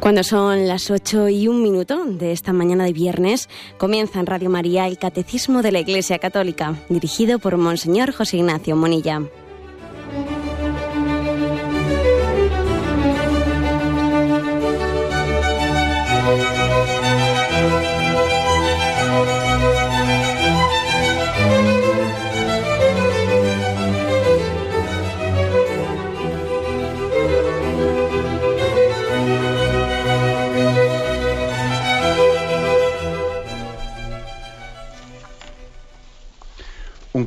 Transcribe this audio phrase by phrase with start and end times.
[0.00, 3.48] Cuando son las 8 y un minuto de esta mañana de viernes,
[3.78, 8.76] comienza en Radio María el Catecismo de la Iglesia Católica, dirigido por Monseñor José Ignacio
[8.76, 9.22] Monilla.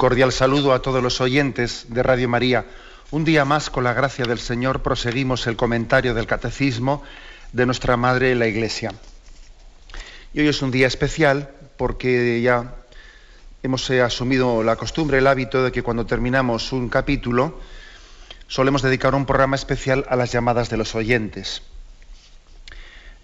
[0.07, 2.63] Cordial saludo a todos los oyentes de Radio María.
[3.11, 7.03] Un día más, con la gracia del Señor, proseguimos el comentario del Catecismo
[7.51, 8.93] de nuestra Madre la Iglesia.
[10.33, 12.75] Y hoy es un día especial porque ya
[13.63, 17.59] hemos eh, asumido la costumbre, el hábito de que cuando terminamos un capítulo
[18.47, 21.63] solemos dedicar un programa especial a las llamadas de los oyentes.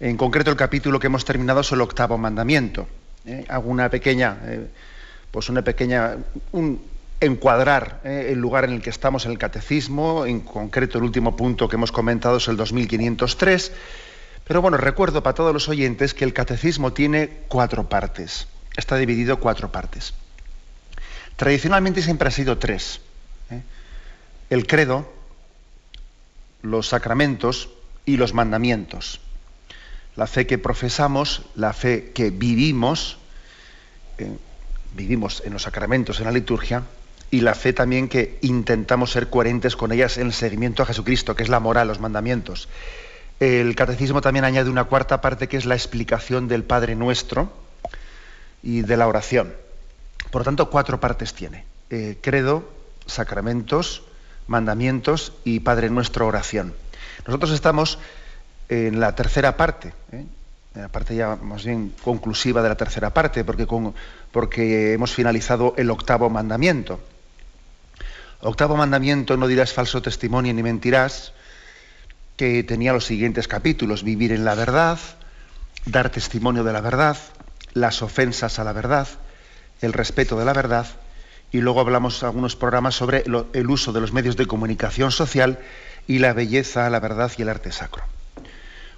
[0.00, 2.86] En concreto, el capítulo que hemos terminado es el octavo mandamiento.
[3.24, 3.46] ¿eh?
[3.48, 4.36] Hago una pequeña...
[4.44, 4.68] Eh,
[5.34, 6.16] pues una pequeña,
[6.52, 6.80] un
[7.18, 11.34] encuadrar eh, el lugar en el que estamos en el catecismo, en concreto el último
[11.34, 13.72] punto que hemos comentado es el 2503,
[14.44, 19.40] pero bueno, recuerdo para todos los oyentes que el catecismo tiene cuatro partes, está dividido
[19.40, 20.14] cuatro partes.
[21.34, 23.00] Tradicionalmente siempre ha sido tres.
[23.50, 23.60] ¿eh?
[24.50, 25.12] El credo,
[26.62, 27.70] los sacramentos
[28.06, 29.20] y los mandamientos.
[30.14, 33.18] La fe que profesamos, la fe que vivimos,
[34.18, 34.30] eh,
[34.94, 36.82] vivimos en los sacramentos, en la liturgia,
[37.30, 41.34] y la fe también que intentamos ser coherentes con ellas en el seguimiento a Jesucristo,
[41.34, 42.68] que es la moral, los mandamientos.
[43.40, 47.52] El catecismo también añade una cuarta parte que es la explicación del Padre Nuestro
[48.62, 49.52] y de la oración.
[50.30, 51.64] Por lo tanto, cuatro partes tiene.
[51.90, 52.70] Eh, credo,
[53.06, 54.04] sacramentos,
[54.46, 56.74] mandamientos y Padre Nuestro oración.
[57.26, 57.98] Nosotros estamos
[58.68, 60.24] en la tercera parte, ¿eh?
[60.74, 63.66] La parte ya más bien conclusiva de la tercera parte, porque,
[64.32, 67.00] porque hemos finalizado el octavo mandamiento.
[68.40, 71.32] Octavo mandamiento, no dirás falso testimonio ni mentirás,
[72.36, 74.98] que tenía los siguientes capítulos, vivir en la verdad,
[75.86, 77.16] dar testimonio de la verdad,
[77.72, 79.06] las ofensas a la verdad,
[79.80, 80.86] el respeto de la verdad,
[81.52, 85.60] y luego hablamos algunos programas sobre el uso de los medios de comunicación social
[86.08, 88.02] y la belleza, la verdad y el arte sacro.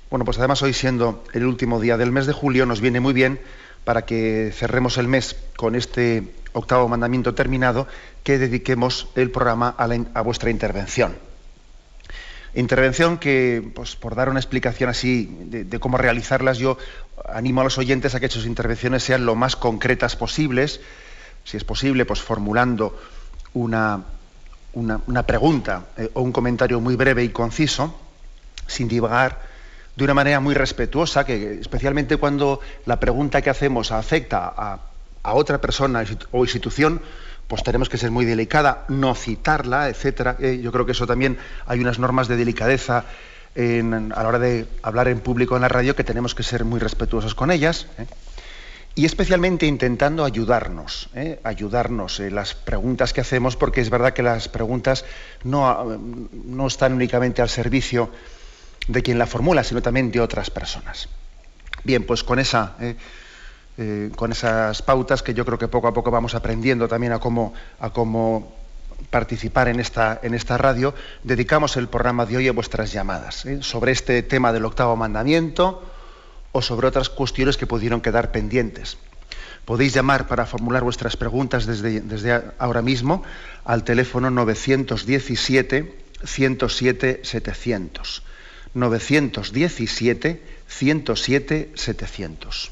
[0.08, 3.12] Bueno, pues además hoy siendo el último día del mes de julio nos viene muy
[3.12, 3.40] bien
[3.84, 6.22] para que cerremos el mes con este
[6.52, 7.88] octavo mandamiento terminado,
[8.22, 11.16] que dediquemos el programa a, vuestra intervención.
[12.54, 16.78] Intervención que, pues por dar una explicación así de, cómo realizarlas, yo
[17.28, 20.80] animo a los oyentes a que sus intervenciones sean lo más concretas posibles,
[21.44, 22.98] si es posible, pues formulando
[23.54, 24.04] una,
[24.72, 27.98] una, pregunta eh, o un comentario muy breve y conciso,
[28.66, 29.55] sin divagar
[29.96, 34.78] de una manera muy respetuosa, que especialmente cuando la pregunta que hacemos afecta a,
[35.32, 37.00] otra persona o institución,
[37.48, 40.36] pues tenemos que ser muy delicada, no citarla, etcétera.
[40.38, 41.36] Eh, yo creo que eso también
[41.66, 43.04] hay unas normas de delicadeza
[43.56, 46.78] a la hora de hablar en público en la radio que tenemos que ser muy
[46.78, 47.86] respetuosos con ellas.
[47.98, 48.06] ¿eh?
[48.94, 51.40] Y especialmente intentando ayudarnos, ¿eh?
[51.42, 55.04] ayudarnos en las preguntas que hacemos, porque es verdad que las preguntas
[55.42, 55.98] no,
[56.32, 58.10] no están únicamente al servicio
[58.88, 61.08] de quien la formula, sino también de otras personas.
[61.84, 62.96] Bien, pues con, esa, eh,
[63.78, 67.18] eh, con esas pautas que yo creo que poco a poco vamos aprendiendo también a
[67.18, 68.54] cómo, a cómo
[69.10, 73.58] participar en esta, en esta radio, dedicamos el programa de hoy a vuestras llamadas, ¿eh?
[73.62, 75.82] sobre este tema del octavo mandamiento
[76.52, 78.96] o sobre otras cuestiones que pudieron quedar pendientes.
[79.64, 83.24] Podéis llamar para formular vuestras preguntas desde, desde ahora mismo
[83.64, 88.22] al teléfono 917 107 700.
[88.76, 90.38] 917
[90.68, 92.70] 107 700.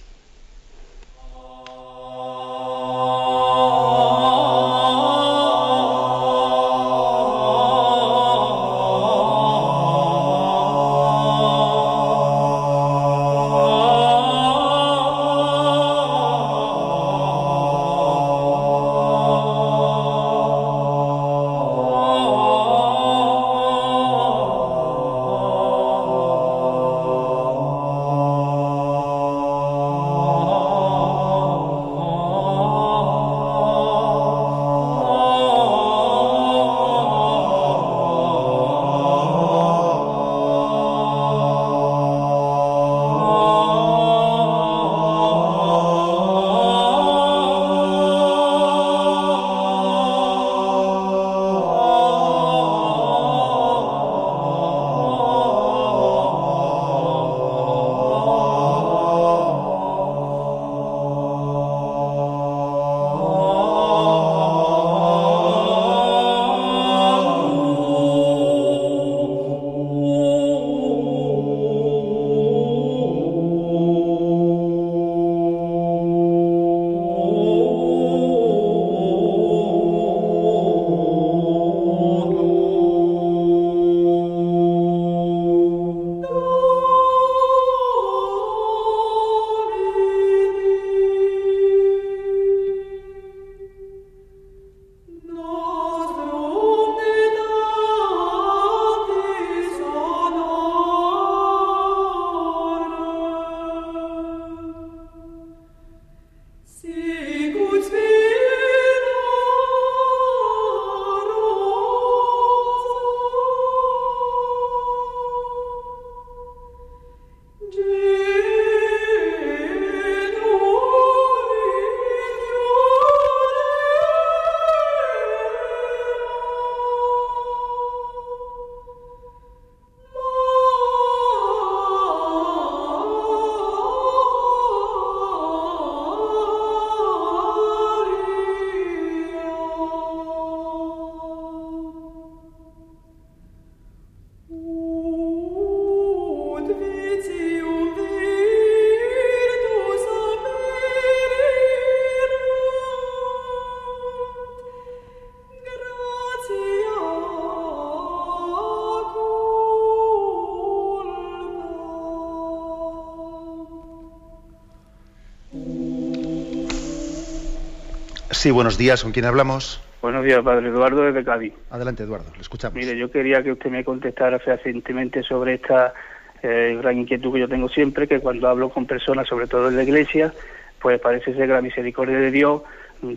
[168.44, 169.02] Sí, buenos días.
[169.02, 169.80] ¿Con quién hablamos?
[170.02, 171.54] Buenos días, padre Eduardo desde Cádiz.
[171.70, 172.74] Adelante, Eduardo, le escuchamos.
[172.74, 175.94] Mire, yo quería que usted me contestara fehacientemente sobre esta
[176.42, 179.76] eh, gran inquietud que yo tengo siempre, que cuando hablo con personas, sobre todo en
[179.76, 180.30] la iglesia,
[180.78, 182.60] pues parece ser que la misericordia de Dios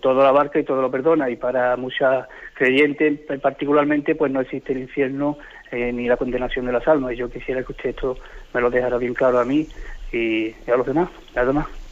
[0.02, 4.72] todo lo abarca y todo lo perdona y para muchas creyentes particularmente pues no existe
[4.72, 5.40] el infierno
[5.72, 8.18] eh, ni la condenación de las almas y yo quisiera que usted esto
[8.54, 9.68] me lo dejara bien claro a mí
[10.14, 11.87] y, a los demás, a los demás.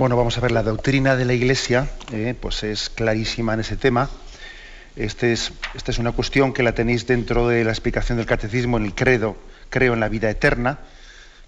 [0.00, 3.76] Bueno, vamos a ver, la doctrina de la Iglesia eh, pues es clarísima en ese
[3.76, 4.08] tema.
[4.96, 8.78] Este es, esta es una cuestión que la tenéis dentro de la explicación del catecismo
[8.78, 9.36] en el credo,
[9.68, 10.78] creo en la vida eterna,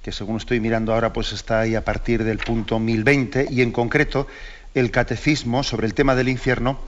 [0.03, 3.73] que según estoy mirando ahora pues está ahí a partir del punto 1020 y en
[3.73, 4.27] concreto
[4.75, 6.79] el catecismo sobre el tema del infierno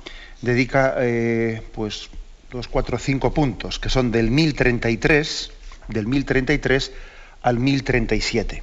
[0.43, 2.11] dedica eh, pues
[2.51, 5.51] dos, cuatro, cinco puntos, que son del 1033,
[5.89, 6.93] del 1033
[7.41, 8.63] al 1037.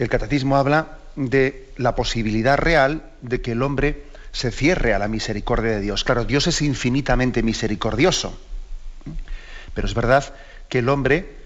[0.00, 5.08] El catecismo habla de la posibilidad real de que el hombre se cierre a la
[5.08, 6.04] misericordia de Dios.
[6.04, 8.38] Claro, Dios es infinitamente misericordioso,
[9.74, 10.32] pero es verdad
[10.68, 11.36] que el hombre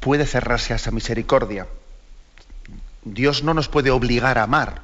[0.00, 1.66] puede cerrarse a esa misericordia.
[3.04, 4.82] Dios no nos puede obligar a amar,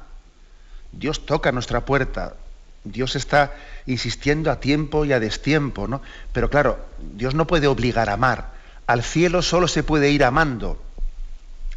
[0.91, 2.35] Dios toca nuestra puerta,
[2.83, 3.53] Dios está
[3.85, 6.01] insistiendo a tiempo y a destiempo, ¿no?
[6.33, 8.53] Pero claro, Dios no puede obligar a amar.
[8.87, 10.81] Al cielo solo se puede ir amando,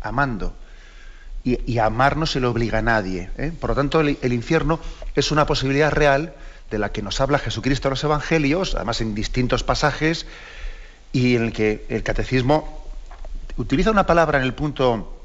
[0.00, 0.54] amando.
[1.46, 3.28] Y, amar no se le obliga a nadie.
[3.36, 3.52] ¿eh?
[3.60, 4.80] Por lo tanto, el, infierno
[5.14, 6.32] es una posibilidad real
[6.70, 10.26] de la que nos habla Jesucristo en los Evangelios, además en distintos pasajes,
[11.12, 12.88] y en el que el catecismo
[13.58, 15.20] utiliza una palabra en el punto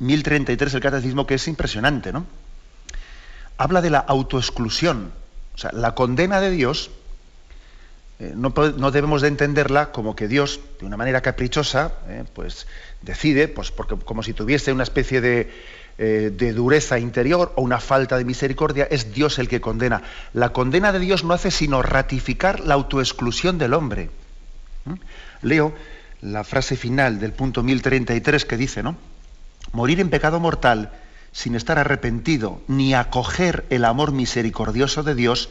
[0.00, 2.26] 1033 del catecismo que es impresionante, ¿no?
[3.62, 5.12] habla de la autoexclusión.
[5.54, 6.90] O sea, la condena de Dios
[8.22, 12.68] eh, no, debemos de entenderla como que Dios, de una manera caprichosa, eh, pues
[13.00, 15.50] decide, pues porque, como si tuviese una especie de,
[15.98, 20.04] eh, de, dureza interior o una falta de misericordia, es Dios el que condena.
[20.34, 24.08] La condena de Dios no hace sino ratificar la autoexclusión del hombre.
[24.84, 24.94] ¿Mm?
[25.42, 25.74] Leo
[26.20, 28.94] la frase final del punto 1033 que dice, ¿no?
[29.72, 30.92] Morir en pecado mortal
[31.32, 35.48] sin estar arrepentido ni acoger el amor misericordioso de Dios,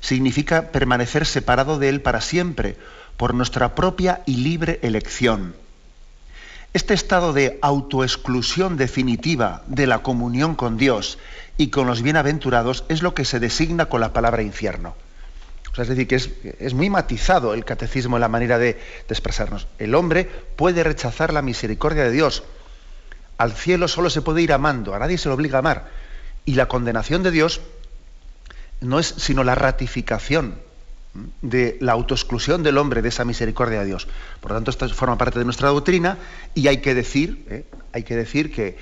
[0.00, 2.76] significa permanecer separado de Él para siempre,
[3.16, 5.54] por nuestra propia y libre elección.
[6.72, 11.18] Este estado de autoexclusión definitiva de la comunión con Dios
[11.56, 14.94] y con los bienaventurados es lo que se designa con la palabra infierno.
[15.76, 18.78] es decir, que es, muy matizado el catecismo en la manera de
[19.08, 19.66] expresarnos.
[19.78, 22.42] El hombre puede rechazar la misericordia de Dios,
[23.38, 25.86] al cielo solo se puede ir amando, a nadie se le obliga a amar.
[26.44, 27.60] Y la condenación de Dios
[28.80, 30.56] no es sino la ratificación
[31.42, 34.06] de la autoexclusión del hombre de esa misericordia de Dios.
[34.40, 36.18] Por lo tanto, esto forma parte de nuestra doctrina
[36.54, 37.64] y hay que decir, ¿eh?
[37.92, 38.76] hay que, decir que,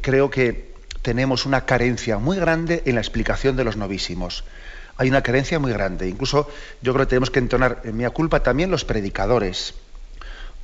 [0.00, 4.44] creo que tenemos una carencia muy grande en la explicación de los novísimos.
[4.96, 6.08] Hay una carencia muy grande.
[6.08, 6.50] Incluso
[6.82, 9.74] yo creo que tenemos que entonar en mi culpa también los predicadores.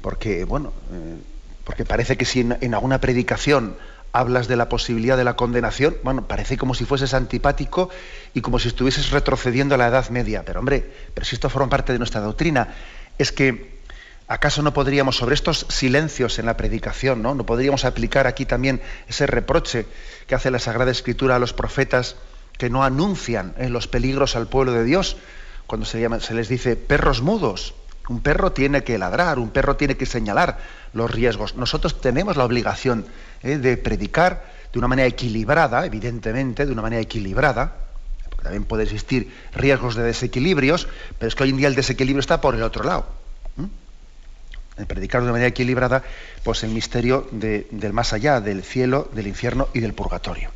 [0.03, 1.17] Porque, bueno, eh,
[1.65, 3.77] porque parece que si en, alguna predicación
[4.15, 7.91] hablas de la posibilidad de la condenación, bueno, parece como si fueses antipático
[8.33, 10.45] y como si estuvieses retrocediendo a la Edad Media.
[10.45, 12.69] Pero hombre, pero si esto forma parte de nuestra doctrina,
[13.19, 13.81] es que
[14.29, 17.35] ¿acaso no podríamos, sobre estos silencios en la predicación, ¿no?
[17.35, 19.85] ¿No podríamos aplicar aquí también ese reproche
[20.29, 22.15] que hace la Sagrada Escritura a los profetas
[22.57, 25.17] que no anuncian en los peligros al pueblo de Dios?
[25.67, 27.75] Cuando se les dice perros mudos.
[28.09, 30.59] Un perro tiene que ladrar, un perro tiene que señalar
[30.93, 31.57] los riesgos.
[31.57, 33.07] Nosotros tenemos la obligación
[33.45, 37.75] eh, de predicar de una manera equilibrada, evidentemente, de una manera equilibrada,
[38.31, 42.21] porque también puede existir riesgos de desequilibrios, pero es que hoy en día el desequilibrio
[42.21, 43.07] está por el otro lado.
[44.77, 46.03] El predicar de una manera equilibrada,
[46.43, 50.51] pues el misterio del más allá, del cielo, del infierno y del purgatorio.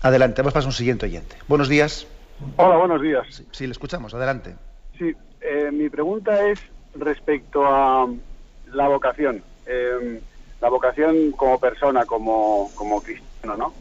[0.00, 1.36] Adelante, vamos a un siguiente oyente.
[1.48, 2.06] Buenos días.
[2.56, 3.26] Hola, buenos días.
[3.28, 4.54] Sí, sí le escuchamos, adelante.
[4.98, 6.60] Sí, eh, mi pregunta es
[6.94, 8.08] respecto a
[8.72, 9.42] la vocación.
[9.66, 10.22] Eh,
[10.62, 13.74] la vocación como persona, como, como cristiano, ¿no?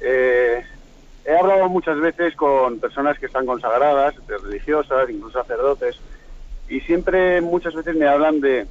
[0.00, 0.64] Eh,
[1.26, 6.00] he hablado muchas veces con personas que están consagradas, religiosas, incluso sacerdotes,
[6.68, 8.66] y siempre muchas veces me hablan de,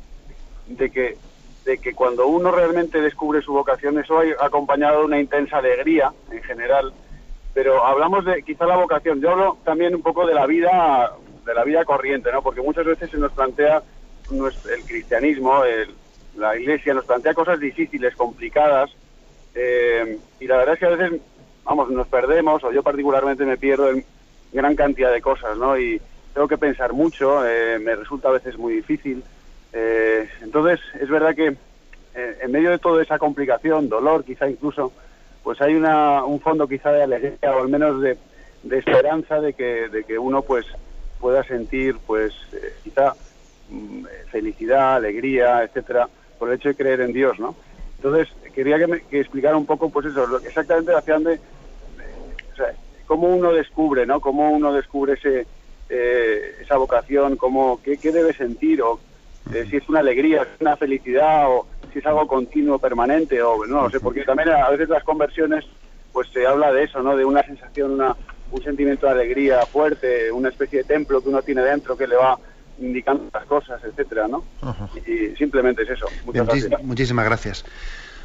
[0.68, 1.18] de que
[1.64, 6.12] de que cuando uno realmente descubre su vocación, eso ha acompañado de una intensa alegría
[6.30, 6.92] en general,
[7.54, 9.22] pero hablamos de quizá la vocación.
[9.22, 11.14] Yo hablo también un poco de la vida
[11.46, 12.42] de la vida corriente, ¿no?
[12.42, 13.82] Porque muchas veces se nos plantea
[14.30, 15.64] el cristianismo,
[16.36, 18.92] la iglesia nos plantea cosas difíciles, complicadas,
[19.56, 21.22] eh, y la verdad es que a veces,
[21.64, 24.04] vamos, nos perdemos, o yo particularmente me pierdo en
[24.52, 25.78] gran cantidad de cosas, ¿no?
[25.78, 26.02] Y
[26.34, 29.24] tengo que pensar mucho, eh, me resulta a veces muy difícil.
[29.72, 31.56] Eh, entonces, es verdad que
[32.16, 34.94] en medio de toda esa complicación, dolor quizá incluso,
[35.44, 38.18] pues hay una, un fondo quizá de alegría o al menos de,
[38.64, 40.66] de esperanza de que, de que uno pues
[41.20, 43.14] pueda sentir pues eh, quizá
[43.70, 47.56] mm, felicidad, alegría, etcétera, por el hecho de creer en Dios, ¿no?
[47.98, 51.40] Entonces, quería que, me, que explicara un poco, pues eso, exactamente hacia dónde,
[52.52, 52.74] o sea,
[53.06, 54.20] cómo uno descubre, ¿no?
[54.20, 55.48] Cómo uno descubre ese,
[55.90, 59.00] eh, esa vocación, cómo, qué, qué debe sentir, o
[59.54, 63.42] eh, si es una alegría, si es una felicidad, o si es algo continuo, permanente,
[63.42, 65.66] o no lo sé, porque también a veces las conversiones,
[66.12, 67.16] pues se habla de eso, ¿no?
[67.16, 68.16] De una sensación, una,
[68.52, 72.16] un sentimiento de alegría fuerte, una especie de templo que uno tiene dentro que le
[72.16, 72.38] va
[72.80, 74.44] indicando las cosas, etcétera, ¿no?
[75.08, 76.06] Y simplemente es eso.
[76.26, 76.84] Muchas gracias.
[76.84, 77.66] Muchísimas gracias.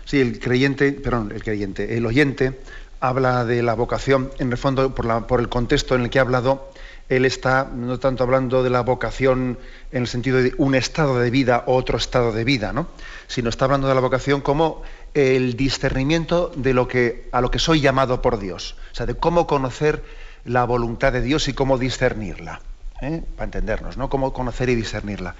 [0.05, 2.59] Sí, el creyente, perdón, el creyente, el oyente
[3.01, 6.19] habla de la vocación, en el fondo, por, la- por el contexto en el que
[6.19, 6.71] ha hablado,
[7.09, 9.59] él está no tanto hablando de la vocación
[9.93, 12.89] en el sentido de un estado de vida o otro estado de vida, ¿no?
[13.29, 14.83] Sino está hablando de la vocación como
[15.15, 19.15] el discernimiento de lo que a lo que soy llamado por Dios, o sea, de
[19.15, 20.03] cómo conocer
[20.45, 22.61] la voluntad de Dios y cómo discernirla,
[23.01, 23.23] ¿eh?
[23.37, 24.09] para entendernos, ¿no?
[24.09, 25.35] Cómo conocer y discernirla.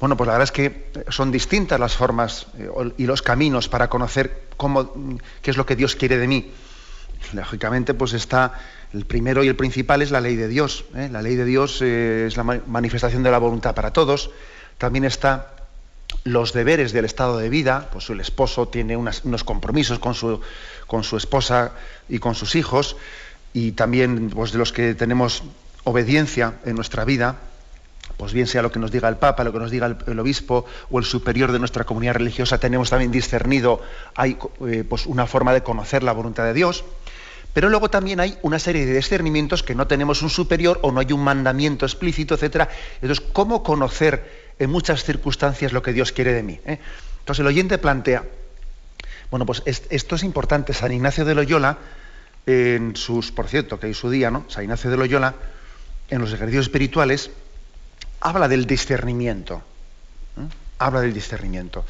[0.00, 2.68] Bueno, pues la verdad es que son distintas las formas eh,
[2.98, 6.52] y los caminos para conocer cómo, qué es lo que Dios quiere de mí.
[7.32, 8.54] Lógicamente, pues está
[8.92, 10.84] el primero y el principal es la ley de Dios.
[10.94, 11.08] ¿eh?
[11.10, 14.30] La ley de Dios es la ma- manifestación de la voluntad para todos.
[14.78, 15.54] También está
[16.22, 17.88] los deberes del estado de vida.
[17.92, 20.40] Pues el esposo tiene unos compromisos con su,
[20.86, 21.72] con su esposa
[22.08, 22.96] y con sus hijos.
[23.52, 25.42] Y también pues, de los que tenemos
[25.88, 27.36] obediencia en nuestra vida
[28.16, 30.64] pues bien sea lo que nos diga el Papa, lo que nos diga el, obispo
[30.90, 33.80] o el superior de nuestra comunidad religiosa, tenemos también discernido,
[34.16, 36.84] hay eh, pues una forma de conocer la voluntad de Dios,
[37.52, 40.98] pero luego también hay una serie de discernimientos que no tenemos un superior o no
[40.98, 42.68] hay un mandamiento explícito, etcétera.
[43.00, 46.58] Entonces, ¿cómo conocer en muchas circunstancias lo que Dios quiere de mí?
[46.64, 46.80] eh?
[47.20, 48.24] Entonces el oyente plantea,
[49.30, 50.72] bueno, pues es- esto es importante.
[50.72, 51.78] San Ignacio de Loyola,
[52.46, 54.44] en sus, por cierto, que hay su día, ¿no?
[54.48, 55.34] San Ignacio de Loyola,
[56.10, 57.30] en los ejercicios espirituales,
[58.20, 59.62] habla del discernimiento.
[60.36, 60.48] ¿eh?
[60.78, 61.84] Habla del discernimiento.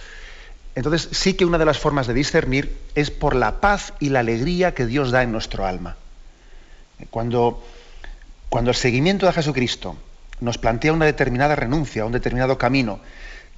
[0.75, 4.21] Entonces, sí que una de las formas de discernir es por la paz y la
[4.21, 5.97] alegría que Dios da en nuestro alma.
[7.11, 7.65] Cuando,
[8.49, 9.97] cuando el seguimiento de Jesucristo
[10.41, 13.01] nos plantea una determinada renuncia, un determinado camino,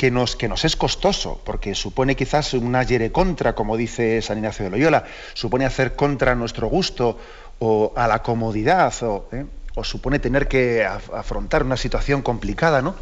[0.00, 4.38] que nos, que nos es costoso, porque supone quizás una yere contra, como dice San
[4.38, 7.18] Ignacio de Loyola, supone hacer contra nuestro gusto
[7.58, 9.44] o a la comodidad, o, ¿eh?
[9.80, 12.94] O supone tener que af- afrontar una situación complicada, ¿no?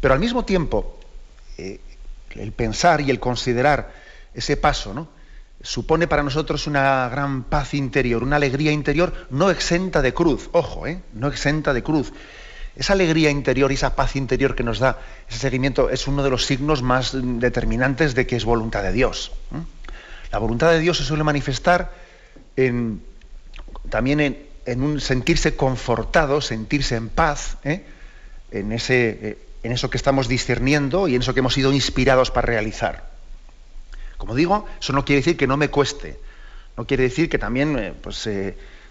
[0.00, 0.98] Pero al mismo tiempo,
[1.56, 1.80] eh,
[2.36, 3.90] el pensar y el considerar
[4.34, 5.08] ese paso, ¿no?
[5.60, 10.86] supone para nosotros una gran paz interior, una alegría interior no exenta de cruz, ojo,
[10.86, 11.02] ¿eh?
[11.14, 12.12] no exenta de cruz.
[12.76, 16.30] Esa alegría interior y esa paz interior que nos da ese seguimiento es uno de
[16.30, 19.32] los signos más determinantes de que es voluntad de Dios.
[20.30, 21.90] La voluntad de Dios se suele manifestar
[23.90, 24.38] también en,
[24.68, 27.84] en un sentirse confortado, sentirse en paz, ¿eh?
[28.50, 32.30] en, ese, eh, en eso que estamos discerniendo y en eso que hemos sido inspirados
[32.30, 33.08] para realizar.
[34.18, 36.20] Como digo, eso no quiere decir que no me cueste,
[36.76, 38.28] no quiere decir que también eh, pues,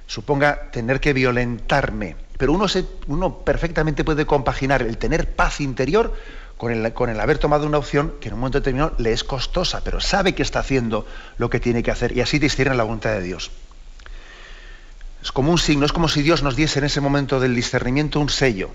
[0.08, 6.14] suponga tener que violentarme, pero uno, se, uno perfectamente puede compaginar el tener paz interior
[6.58, 9.24] con el, con el haber tomado una opción que en un momento determinado le es
[9.24, 11.06] costosa, pero sabe que está haciendo
[11.38, 13.52] lo que tiene que hacer y así discierne la voluntad de Dios.
[15.28, 18.18] Es como un signo, es como si Dios nos diese en ese momento del discernimiento
[18.22, 18.70] un sello.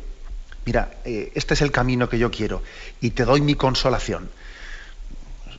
[0.66, 2.62] Mira, eh, este es el camino que yo quiero
[3.00, 4.28] y te doy mi consolación.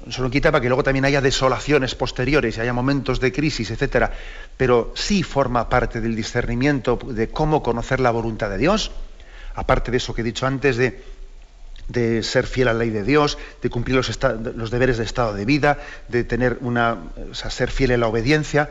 [0.07, 3.71] Eso no quita para que luego también haya desolaciones posteriores y haya momentos de crisis,
[3.71, 4.13] etcétera.
[4.55, 8.91] Pero sí forma parte del discernimiento de cómo conocer la voluntad de Dios,
[9.55, 11.03] aparte de eso que he dicho antes, de,
[11.87, 14.19] de ser fiel a la ley de Dios, de cumplir los,
[14.55, 16.99] los deberes de estado de vida, de tener una,
[17.31, 18.69] o sea, ser fiel en la obediencia.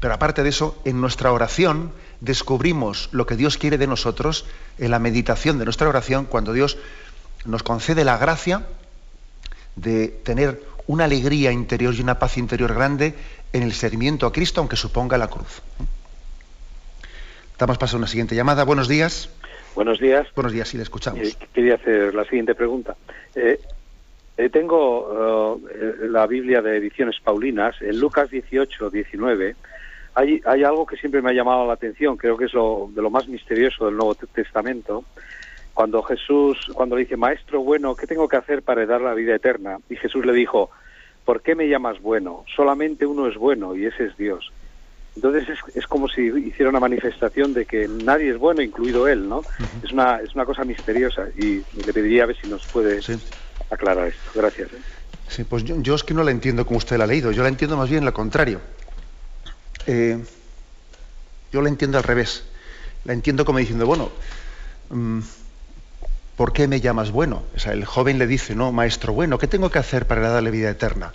[0.00, 4.46] Pero aparte de eso, en nuestra oración descubrimos lo que Dios quiere de nosotros
[4.78, 6.78] en la meditación de nuestra oración, cuando Dios
[7.44, 8.66] nos concede la gracia
[9.76, 13.14] de tener una alegría interior y una paz interior grande
[13.52, 15.62] en el seguimiento a Cristo, aunque suponga la cruz.
[17.58, 18.64] Damos paso a una siguiente llamada.
[18.64, 19.30] Buenos días.
[19.74, 20.26] Buenos días.
[20.34, 21.20] Buenos días, sí, le escuchamos.
[21.20, 22.96] Eh, quería hacer la siguiente pregunta.
[23.34, 23.60] Eh,
[24.38, 27.74] eh, tengo eh, la Biblia de Ediciones Paulinas.
[27.82, 29.56] En Lucas 18, 19,
[30.14, 32.16] hay, hay algo que siempre me ha llamado la atención.
[32.16, 35.04] Creo que es lo, de lo más misterioso del Nuevo Testamento.
[35.74, 39.36] Cuando Jesús, cuando le dice, Maestro bueno, ¿qué tengo que hacer para dar la vida
[39.36, 39.78] eterna?
[39.88, 40.70] Y Jesús le dijo,
[41.24, 42.44] ¿por qué me llamas bueno?
[42.54, 44.50] Solamente uno es bueno y ese es Dios.
[45.14, 49.28] Entonces es, es, como si hiciera una manifestación de que nadie es bueno, incluido él,
[49.28, 49.38] ¿no?
[49.38, 49.84] Uh -huh.
[49.84, 53.14] Es una es una cosa misteriosa y le pediría a ver si nos puede sí.
[53.68, 54.30] aclarar esto.
[54.34, 54.72] Gracias.
[54.72, 54.78] ¿eh?
[55.28, 57.32] Sí, pues yo, yo, es que no la entiendo como usted la ha leído.
[57.32, 58.60] Yo la entiendo más bien lo contrario.
[59.86, 60.18] Eh,
[61.52, 62.44] yo la entiendo al revés.
[63.04, 64.10] La entiendo como diciendo, bueno,
[64.90, 65.20] mm,
[66.36, 67.42] ¿por qué me llamas bueno?
[67.64, 71.12] El joven le dice, no, maestro bueno, ¿qué tengo que hacer para darle vida eterna?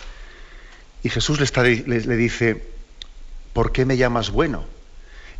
[1.02, 2.64] Y Jesús le, le dice,
[3.52, 4.64] ¿por qué me llamas bueno?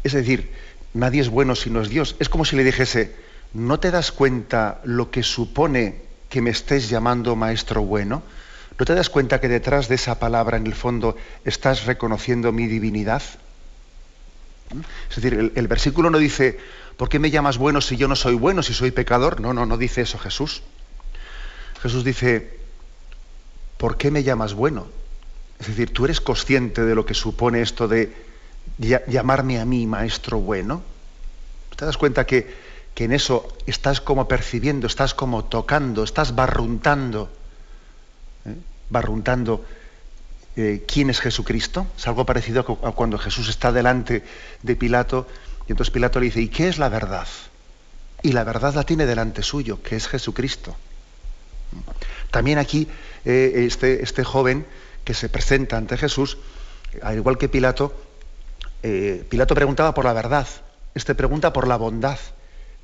[0.05, 0.53] Es decir,
[0.93, 2.17] nadie es bueno si no es Dios.
[2.19, 3.15] Es como si le dijese,
[3.53, 8.23] ¿no te das cuenta lo que supone que me estés llamando maestro bueno?
[8.79, 12.67] ¿No te das cuenta que detrás de esa palabra, en el fondo, estás reconociendo mi
[12.67, 13.23] divinidad?
[14.73, 14.81] ¿Mm?
[15.11, 16.59] Es decir, el, versículo no dice,
[16.97, 19.41] ¿por qué me llamas bueno si yo no soy bueno, si soy pecador?
[19.41, 20.63] No, no, no dice eso Jesús.
[21.83, 22.59] Jesús dice,
[23.77, 24.87] ¿por qué me llamas bueno?
[25.61, 28.13] Es decir, tú eres consciente de lo que supone esto de
[28.79, 30.83] llamarme a mí maestro bueno.
[31.77, 32.53] ¿Te das cuenta que,
[32.95, 37.31] que en eso estás como percibiendo, estás como tocando, estás barruntando?
[38.85, 38.91] ¿Eh?
[38.91, 39.65] barruntando
[40.57, 41.87] eh, quién es Jesucristo.
[41.97, 44.23] Es algo parecido a cuando Jesús está delante
[44.63, 45.27] de Pilato
[45.67, 47.27] y entonces Pilato le dice, ¿y qué es la verdad?
[48.23, 50.77] Y la verdad la tiene delante suyo, que es Jesucristo.
[52.31, 52.89] También aquí
[53.25, 54.67] eh, este, este, joven
[55.05, 56.39] que se presenta ante Jesús,
[57.03, 57.95] al igual que Pilato,
[59.31, 60.47] Pilato preguntaba por la verdad,
[60.95, 62.19] este pregunta por la bondad,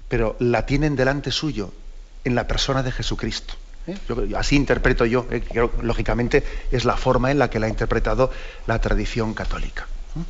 [0.08, 1.72] pero la tienen delante suyo
[2.24, 3.54] en la persona de Jesucristo.
[3.86, 3.96] ¿Eh?
[4.36, 5.42] así interpreto yo, ¿eh?
[5.82, 8.30] lógicamente es la forma en la que la ha interpretado
[8.66, 9.86] la tradición católica.
[10.16, 10.22] ¿eh?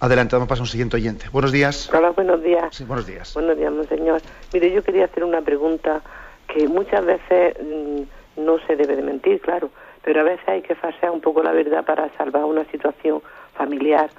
[0.00, 1.26] Adelante, vamos a pasar a un siguiente oyente.
[1.30, 1.90] Buenos días.
[1.92, 2.74] Hola, buenos días.
[2.74, 3.34] Sí, buenos días.
[3.34, 4.20] Buenos días, monseñor.
[4.52, 6.02] Mire, yo quería hacer una pregunta
[6.48, 8.02] que muchas veces mm,
[8.44, 9.70] no se debe de mentir, claro,
[10.02, 13.22] pero a veces hay que falsear un poco la verdad para salvar una situación
[13.54, 14.10] familiar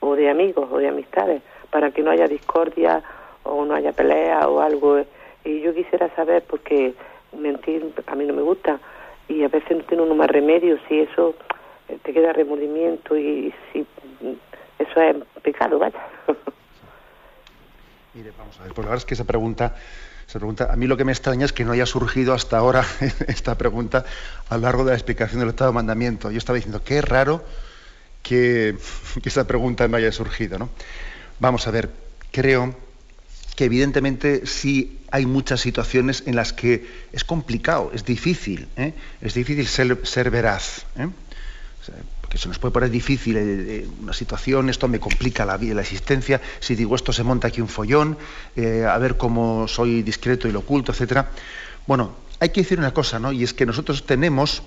[0.00, 3.02] o de amigos o de amistades, para que no haya discordia
[3.42, 5.04] o no haya pelea o algo
[5.46, 6.94] y yo quisiera saber, porque
[7.32, 8.80] mentir a mí no me gusta,
[9.28, 11.34] y a veces no tiene uno más remedio, si eso
[11.88, 13.86] eh, te queda remordimiento y si
[14.78, 15.98] eso es pecado, vaya.
[18.14, 19.76] Mire, vamos a ver, pues la verdad es que esa pregunta,
[20.26, 22.84] esa pregunta, a mí lo que me extraña es que no haya surgido hasta ahora
[23.28, 24.04] esta pregunta
[24.48, 26.30] a lo largo de la explicación del octavo mandamiento.
[26.30, 27.44] Yo estaba diciendo, qué raro
[28.22, 28.76] que,
[29.22, 30.70] que esa pregunta no haya surgido, ¿no?
[31.38, 31.90] Vamos a ver,
[32.32, 32.74] creo
[33.56, 38.92] que evidentemente sí hay muchas situaciones en las que es complicado, es difícil, ¿eh?
[39.22, 40.84] es difícil ser, veraz.
[40.96, 41.08] ¿eh?
[42.20, 45.80] porque se nos puede poner difícil eh, una situación, esto me complica la vida, la
[45.80, 48.18] existencia, si digo esto se monta aquí un follón,
[48.56, 51.24] a ver cómo soy discreto y lo oculto, etc.
[51.86, 53.32] Bueno, hay que decir una cosa, ¿no?
[53.32, 54.62] Y es que nosotros tenemos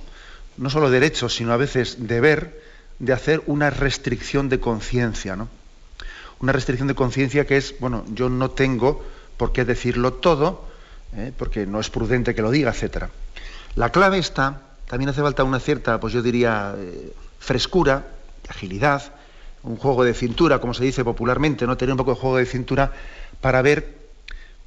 [0.57, 2.59] no solo derecho, sino a veces deber
[2.97, 5.49] de hacer una restricción de conciencia, ¿no?
[6.41, 9.03] Una restricción de conciencia que es, bueno, yo no tengo
[9.37, 10.65] por qué decirlo todo,
[11.15, 11.31] ¿eh?
[11.37, 13.05] porque no es prudente que lo diga, etc.
[13.75, 18.07] La clave está, también hace falta una cierta, pues yo diría, eh, frescura,
[18.47, 19.13] agilidad,
[19.63, 22.45] un juego de cintura, como se dice popularmente, no tener un poco de juego de
[22.45, 22.91] cintura
[23.41, 23.97] para ver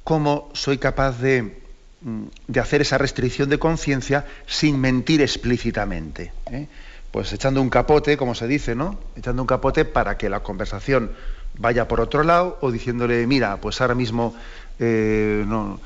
[0.03, 1.61] cómo soy capaz de,
[2.01, 6.31] mm, de hacer esa restricción de conciencia sin mentir explícitamente.
[6.51, 6.67] ¿eh?
[7.11, 8.99] Pues echando un capote, como se dice, ¿no?
[9.15, 11.11] Echando un capote para que la conversación
[11.57, 14.35] vaya por otro lado o diciéndole, mira, pues ahora mismo,
[14.79, 15.79] eh, no,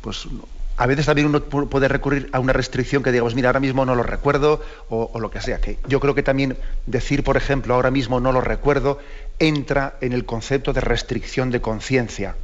[0.00, 0.28] pues
[0.76, 3.94] a veces también uno puede recurrir a una restricción que digamos, mira, ahora mismo no
[3.94, 5.60] lo recuerdo o, lo que sea.
[5.60, 6.56] Que yo creo que también
[6.86, 8.98] decir, por ejemplo, ahora mismo no lo recuerdo,
[9.38, 12.34] entra en el concepto de restricción de conciencia.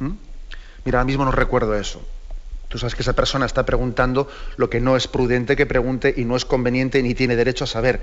[0.00, 0.10] ¿Mm?
[0.84, 2.02] Mira, ahora mismo no recuerdo eso.
[2.68, 6.24] Tú sabes que esa persona está preguntando lo que no es prudente que pregunte y
[6.24, 8.02] no es conveniente ni tiene derecho a saber.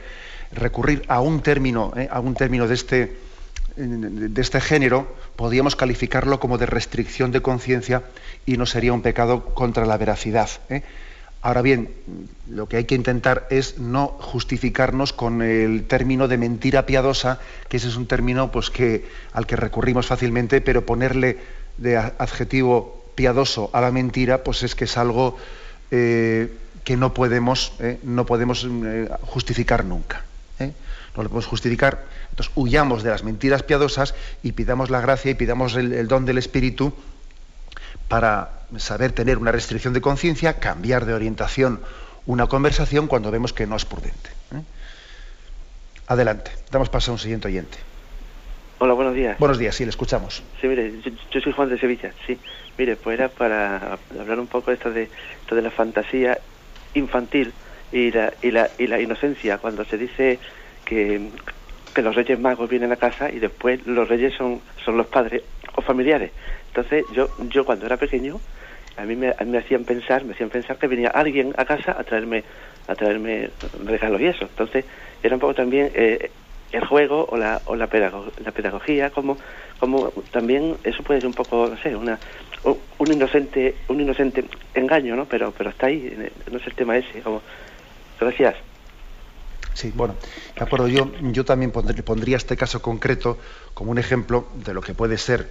[0.54, 2.08] Recurrir a un término, ¿eh?
[2.10, 3.18] a un término de este,
[3.88, 8.04] de este género podríamos calificarlo como de restricción de conciencia
[8.46, 10.50] y no sería un pecado contra la veracidad.
[10.70, 10.84] ¿eh?
[11.42, 11.90] Ahora bien,
[12.48, 17.78] lo que hay que intentar es no justificarnos con el término de mentira piadosa, que
[17.78, 21.40] ese es un término pues, que, al que recurrimos fácilmente, pero ponerle
[21.78, 25.38] de adjetivo piadoso a la mentira, pues es que es algo
[25.90, 27.98] eh, que no podemos, ¿eh?
[28.04, 28.68] no podemos
[29.24, 30.24] justificar nunca.
[31.16, 35.36] No lo podemos justificar entonces huyamos de las mentiras piadosas y pidamos la gracia y
[35.36, 36.94] pidamos el, don del Espíritu
[38.08, 41.82] para saber tener una restricción de conciencia, cambiar de orientación
[42.26, 44.30] una conversación cuando vemos que no es prudente.
[44.56, 44.62] ¿eh?
[46.08, 47.78] Adelante, damos paso a un siguiente oyente.
[48.80, 49.38] Hola, buenos días.
[49.38, 50.42] Buenos días, sí, le escuchamos.
[50.60, 50.94] Sí, mire,
[51.32, 52.40] yo, soy Juan de Sevilla, sí.
[52.78, 55.10] Mire, pues era para hablar un poco de esto de,
[55.42, 56.40] esto de la fantasía
[56.94, 57.54] infantil
[57.92, 60.40] y la, y, la, y la inocencia, cuando se dice
[60.86, 61.30] que
[61.94, 65.44] que los reyes magos vienen a casa y después los reyes son, son los padres
[65.76, 66.32] o familiares.
[66.68, 68.42] Entonces yo, yo cuando era pequeño,
[68.98, 72.44] a mí me, hacían pensar, me hacían pensar que venía alguien a casa a traerme
[72.88, 73.52] a traerme
[73.86, 74.46] regalos y eso.
[74.46, 74.86] Entonces,
[75.22, 76.32] era un poco también eh,
[76.72, 77.88] el juego o la, o la,
[78.44, 79.38] la pedagogía, como,
[79.80, 82.20] como también eso puede ser un poco, no sé, una,
[82.98, 85.26] un inocente un inocente engaño, ¿no?
[85.26, 86.18] Pero, pero está ahí,
[86.50, 87.22] no es el tema ese.
[87.22, 87.42] Como,
[88.20, 88.71] gracias.
[89.74, 90.16] Sí, bueno,
[90.56, 90.88] de acuerdo.
[90.88, 93.38] Yo, yo también pondría este caso concreto
[93.74, 95.50] como un ejemplo de lo que puede ser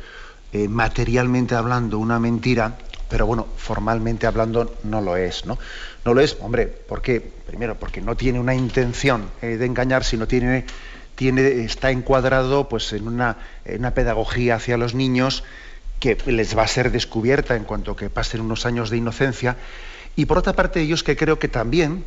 [0.53, 2.77] eh, materialmente hablando una mentira,
[3.09, 5.59] pero bueno, formalmente hablando no lo es, ¿no?
[6.05, 7.21] No lo es, hombre, ¿por qué?
[7.21, 10.65] Primero, porque no tiene una intención eh, de engañar, sino tiene,
[11.15, 15.45] tiene, está encuadrado pues, en, una, en una pedagogía hacia los niños
[16.01, 19.57] que les va a ser descubierta en cuanto que pasen unos años de inocencia.
[20.17, 22.05] Y por otra parte, ellos que creo que también,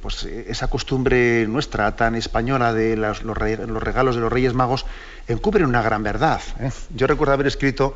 [0.00, 4.86] pues esa costumbre nuestra tan española de los, regalos de los Reyes Magos
[5.28, 6.40] encubren una gran verdad.
[6.60, 6.70] ¿eh?
[6.94, 7.94] Yo recuerdo haber escrito,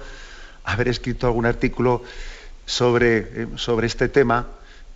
[0.64, 2.02] haber escrito algún artículo
[2.64, 4.46] sobre, eh, sobre este tema.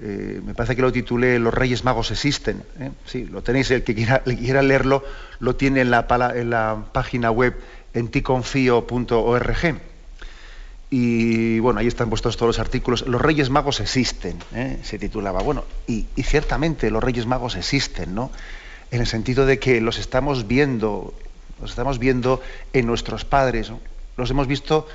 [0.01, 2.63] Eh, me parece que lo titulé Los Reyes Magos existen.
[3.07, 5.05] Sí, lo tenéis, el que quiera, leerlo,
[5.41, 7.55] lo tiene en la, en la página web
[7.93, 9.89] enticonfío.org.
[10.90, 13.07] Y bueno, ahí están puestos todos los artículos.
[13.07, 14.79] Los Reyes Magos existen, ¿eh?
[14.83, 15.40] se titulaba.
[15.40, 18.33] Bueno, y, ciertamente los Reyes Magos existen, ¿no?
[18.90, 21.14] En el sentido de que los estamos viendo,
[21.61, 23.72] los estamos viendo en nuestros padres.
[24.16, 24.88] Los hemos visto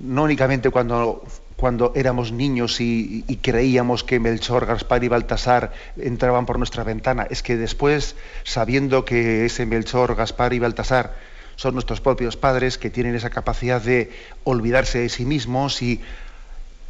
[0.00, 1.22] no únicamente cuando,
[1.56, 7.26] cuando éramos niños y, y, creíamos que Melchor, Gaspar y Baltasar entraban por nuestra ventana.
[7.28, 12.90] Es que después, sabiendo que ese Melchor, Gaspar y Baltasar son nuestros propios padres que
[12.90, 14.12] tienen esa capacidad de
[14.44, 16.00] olvidarse de sí mismos y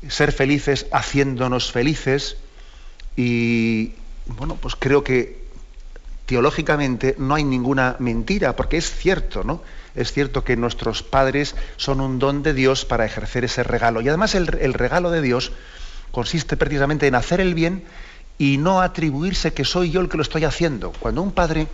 [0.09, 2.37] ser felices haciéndonos felices.
[3.17, 3.93] Y
[4.27, 5.45] bueno, pues creo que
[6.27, 9.63] teológicamente no hay ninguna mentira, porque es cierto, ¿no?
[9.95, 14.01] Es cierto que nuestros padres son un don de Dios para ejercer ese regalo.
[14.01, 15.53] Y además el, regalo de Dios
[16.11, 17.85] consiste precisamente en hacer el bien
[18.39, 20.93] y no atribuirse que soy yo el que lo estoy haciendo.
[20.99, 21.69] Cuando un padre,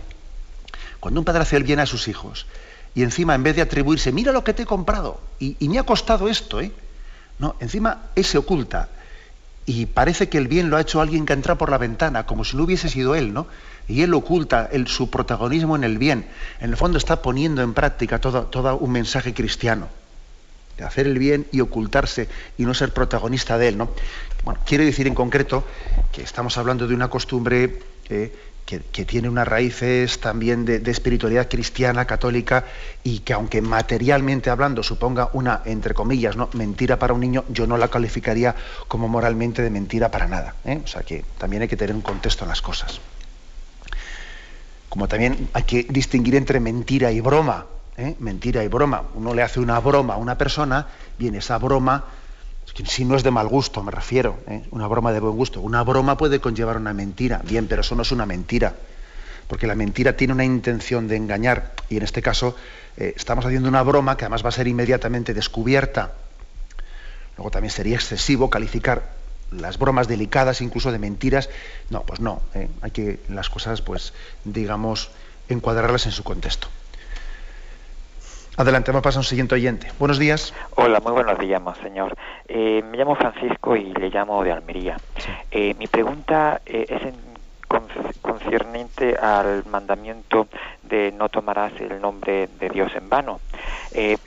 [0.99, 2.45] cuando un padre hace el bien a sus hijos
[2.93, 5.83] y encima en vez de atribuirse, mira lo que te he comprado y, me ha
[5.83, 6.71] costado esto, ¿eh?
[7.39, 8.89] No, encima se oculta
[9.65, 12.43] y parece que el bien lo ha hecho alguien que entra por la ventana, como
[12.43, 13.47] si no hubiese sido él, ¿no?
[13.87, 16.27] Y él oculta el, su protagonismo en el bien.
[16.59, 19.87] En el fondo está poniendo en práctica todo, todo un mensaje cristiano
[20.77, 22.27] de hacer el bien y ocultarse
[22.57, 23.91] y no ser protagonista de él, ¿no?
[24.43, 25.63] Bueno, quiero decir en concreto
[26.11, 28.33] que estamos hablando de una costumbre eh,
[28.65, 32.65] que, tiene unas raíces también de, espiritualidad cristiana, católica,
[33.03, 36.49] y que aunque materialmente hablando suponga una, entre comillas, ¿no?
[36.53, 38.55] mentira para un niño, yo no la calificaría
[38.87, 40.55] como moralmente de mentira para nada.
[40.65, 40.79] ¿eh?
[40.83, 43.01] O sea que también hay que tener un contexto en las cosas.
[44.87, 47.65] Como también hay que distinguir entre mentira y broma.
[47.97, 48.15] ¿eh?
[48.19, 49.03] Mentira y broma.
[49.15, 52.05] Uno le hace una broma a una persona, viene esa broma
[52.85, 54.63] si no es de mal gusto, me refiero, ¿eh?
[54.71, 55.61] una broma de buen gusto.
[55.61, 58.75] Una broma puede conllevar una mentira, bien, pero eso no es una mentira,
[59.47, 62.55] porque la mentira tiene una intención de engañar, y en este caso
[62.97, 66.13] eh, estamos haciendo una broma que además va a ser inmediatamente descubierta.
[67.37, 71.49] Luego también sería excesivo calificar las bromas delicadas, incluso de mentiras.
[71.89, 72.69] No, pues no, ¿eh?
[72.81, 74.13] hay que las cosas, pues,
[74.45, 75.11] digamos,
[75.49, 76.67] encuadrarlas en su contexto.
[78.61, 79.91] Adelante, vamos a pasar a un siguiente oyente.
[79.97, 80.53] Buenos días.
[80.75, 82.15] Hola, muy buenos días, señor.
[82.47, 84.97] Eh, me llamo Francisco y le llamo de Almería.
[85.49, 87.15] Eh, mi pregunta eh, es en,
[88.21, 90.47] concerniente al mandamiento
[90.83, 93.39] de no tomarás el nombre de Dios en vano.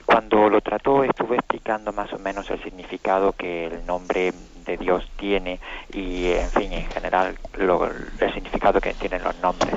[0.05, 4.33] cuando lo trató estuve explicando más o menos el significado que el nombre
[4.64, 5.61] de Dios tiene
[5.92, 9.74] y, en fin, en general el significado que tienen los nombres.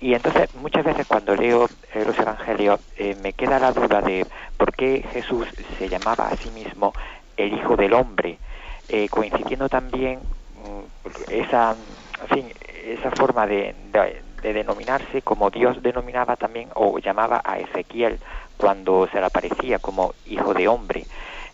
[0.00, 4.74] Y entonces muchas veces cuando leo los evangelios eh, me queda la duda de por
[4.74, 5.46] qué Jesús
[5.78, 6.92] se llamaba a sí mismo
[7.36, 8.38] el Hijo del Hombre,
[8.88, 11.76] eh, coincidiendo también mm, esa,
[12.22, 12.52] en fin,
[12.84, 13.74] esa forma de,
[14.42, 18.18] de, denominarse como Dios denominaba también o llamaba a Ezequiel
[18.56, 21.06] cuando se le aparecía como Hijo de Hombre.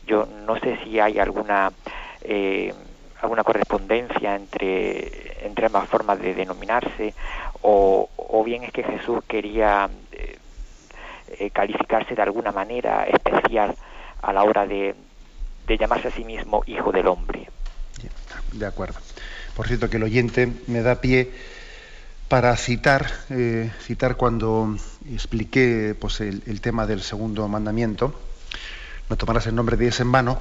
[0.07, 1.71] Yo no sé si hay alguna
[3.21, 7.14] alguna correspondencia entre, entre ambas formas de denominarse
[7.62, 10.38] o, o bien es que Jesús quería eh,
[11.38, 13.75] eh, calificarse de alguna manera especial
[14.23, 14.95] a la hora de,
[15.67, 17.49] de llamarse a sí mismo hijo del hombre.
[18.53, 18.99] De acuerdo.
[19.55, 21.31] Por cierto, que el oyente me da pie
[22.29, 24.77] para citar, eh, citar cuando
[25.12, 28.14] expliqué pues, el, el, tema del segundo mandamiento,
[29.11, 30.38] no tomarás el nombre de Dios en vano,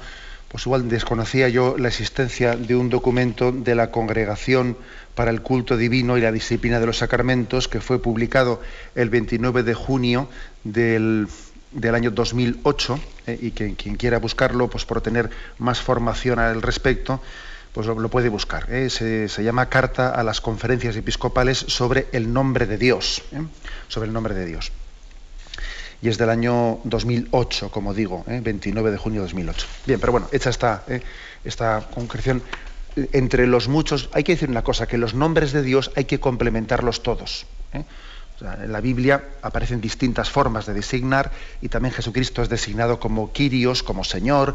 [0.48, 4.76] pues igual desconocía yo la existencia de un documento de la Congregación
[5.14, 8.62] para el Culto Divino y la Disciplina de los Sacramentos que fue publicado
[8.94, 10.28] el 29 de junio
[10.64, 11.28] del,
[11.92, 17.20] año 2008 eh, y que quien quiera buscarlo, pues por tener más formación al respecto,
[17.72, 18.72] pues lo, puede buscar.
[18.72, 18.88] ¿eh?
[18.88, 23.22] Se, llama Carta a las Conferencias Episcopales sobre el nombre de Dios.
[23.32, 23.42] ¿eh?
[23.88, 24.72] Sobre el nombre de Dios.
[26.00, 28.92] Y es del año 2008, como digo, 29 ¿eh?
[28.92, 29.66] de junio de 2008.
[29.86, 30.84] Bien, pero bueno, hecha esta,
[31.44, 32.42] esta concreción,
[33.12, 36.20] entre los muchos, hay que decir una cosa, que los nombres de Dios hay que
[36.20, 37.46] complementarlos todos
[38.40, 43.82] en la Biblia aparecen distintas formas de designar y también Jesucristo es designado como Kyrios,
[43.82, 44.54] como Señor,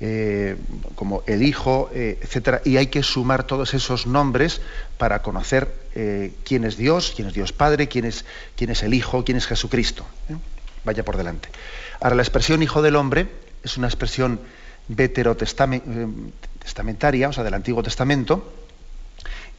[0.00, 0.56] eh,
[0.94, 2.60] como el Hijo, eh, etc.
[2.64, 4.60] Y hay que sumar todos esos nombres
[4.98, 8.24] para conocer eh, quién es Dios, quién es Dios Padre, quién es,
[8.56, 10.04] quién es el Hijo, quién es Jesucristo.
[10.84, 11.48] Vaya por delante.
[12.00, 13.28] Ahora, la expresión Hijo del Hombre
[13.62, 14.40] es una expresión
[14.88, 18.52] veterotestamentaria, o sea, del Antiguo Testamento,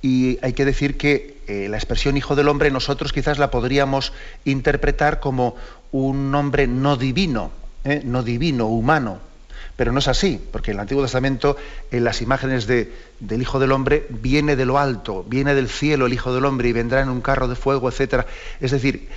[0.01, 4.13] y hay que decir que eh, la expresión hijo del hombre nosotros quizás la podríamos
[4.43, 5.55] interpretar como
[5.91, 7.51] un nombre no divino,
[7.83, 8.01] ¿eh?
[8.03, 9.19] no divino, humano.
[9.75, 11.57] Pero no es así, porque en el Antiguo Testamento,
[11.91, 16.13] en las imágenes del Hijo del Hombre, viene de lo alto, viene del cielo el
[16.13, 18.25] Hijo del Hombre y vendrá en un carro de fuego, etc.
[18.61, 19.09] Es decir,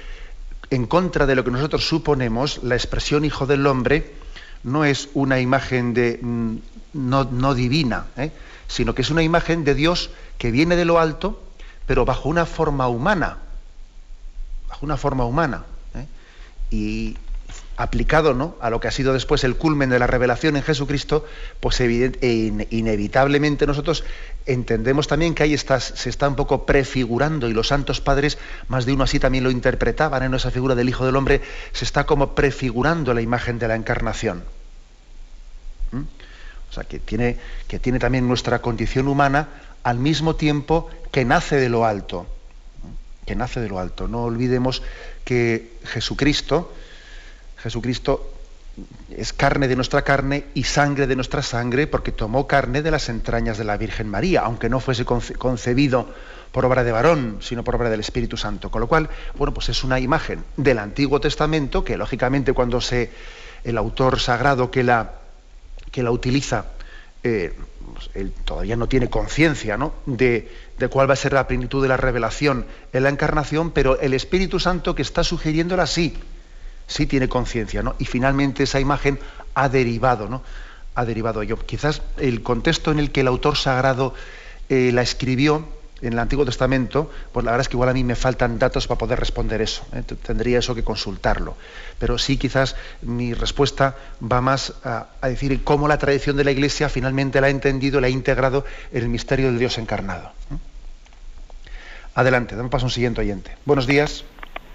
[0.70, 4.14] en contra de lo que nosotros suponemos, la expresión Hijo del Hombre
[4.62, 6.56] no es una imagen de, mm,
[6.92, 8.32] no, divina, ¿eh?
[8.66, 11.42] sino que es una imagen de Dios que viene de lo alto,
[11.86, 13.38] pero bajo una forma humana,
[14.68, 15.64] bajo una forma humana.
[15.94, 16.06] ¿eh?
[16.70, 17.16] Y
[17.78, 18.56] aplicado ¿no?
[18.60, 21.24] a lo que ha sido después el culmen de la revelación en Jesucristo,
[21.60, 22.12] pues e
[22.70, 24.04] inevitablemente nosotros
[24.46, 28.36] entendemos también que ahí está, se está un poco prefigurando, y los santos padres,
[28.66, 31.40] más de uno así también lo interpretaban en esa figura del Hijo del Hombre,
[31.72, 34.42] se está como prefigurando la imagen de la encarnación.
[35.92, 36.02] ¿Mm?
[36.70, 37.36] O sea, que tiene,
[37.68, 39.48] que tiene también nuestra condición humana
[39.84, 42.26] al mismo tiempo que nace de lo alto.
[43.24, 44.08] Que nace de lo alto.
[44.08, 44.82] No olvidemos
[45.24, 46.72] que Jesucristo,
[47.62, 48.32] Jesucristo
[49.10, 53.08] es carne de nuestra carne y sangre de nuestra sangre porque tomó carne de las
[53.08, 56.08] entrañas de la Virgen María, aunque no fuese concebido
[56.52, 58.70] por obra de varón, sino por obra del Espíritu Santo.
[58.70, 63.10] Con lo cual, bueno, pues es una imagen del Antiguo Testamento que lógicamente cuando se
[63.64, 65.12] el autor sagrado que la
[65.90, 66.66] que la utiliza
[67.22, 67.52] eh,
[67.94, 69.92] pues, él todavía no tiene conciencia ¿no?
[70.06, 70.48] de,
[70.90, 74.60] cuál va a ser la plenitud de la revelación en la encarnación, pero el Espíritu
[74.60, 76.16] Santo que está sugiriéndola sí,
[76.88, 77.94] sí tiene conciencia, ¿no?
[78.00, 79.20] Y finalmente esa imagen
[79.54, 80.42] ha derivado, ¿no?
[80.96, 81.56] Ha derivado a ello.
[81.58, 84.14] Quizás el contexto en el que el autor sagrado
[84.68, 85.64] eh, la escribió
[86.00, 88.86] en el Antiguo Testamento, pues la verdad es que igual a mí me faltan datos
[88.86, 89.84] para poder responder eso.
[89.92, 90.02] ¿eh?
[90.02, 91.56] Tendría eso que consultarlo.
[91.98, 96.88] Pero sí, quizás mi respuesta va más a, decir cómo la tradición de la Iglesia
[96.88, 100.32] finalmente la ha entendido, la ha integrado en el misterio del Dios encarnado.
[100.52, 100.56] ¿eh?
[102.14, 103.56] Adelante, dame paso a un siguiente oyente.
[103.64, 104.24] Buenos días.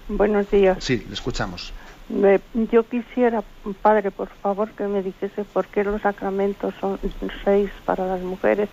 [0.07, 0.77] Buenos días.
[0.83, 1.73] Sí, le escuchamos.
[2.09, 3.43] Yo quisiera,
[3.81, 6.99] padre, por favor, que me dijese por qué los sacramentos son
[7.43, 8.69] seis para las mujeres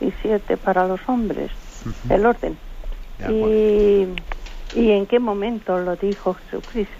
[0.00, 1.50] y siete para los hombres
[2.08, 2.56] el orden.
[3.28, 4.06] Y,
[4.78, 6.94] y, en qué momento lo dijo Jesucristo.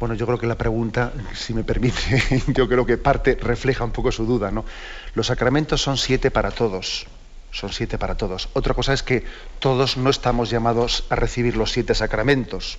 [0.00, 3.92] Bueno, yo creo que la pregunta, si me permite, yo creo que parte refleja un
[3.92, 4.64] poco su duda, ¿no?
[5.14, 7.06] Los sacramentos son siete para todos,
[7.52, 8.48] son siete para todos.
[8.54, 9.24] Otra cosa es que
[9.60, 12.78] todos no estamos llamados a recibir los siete sacramentos.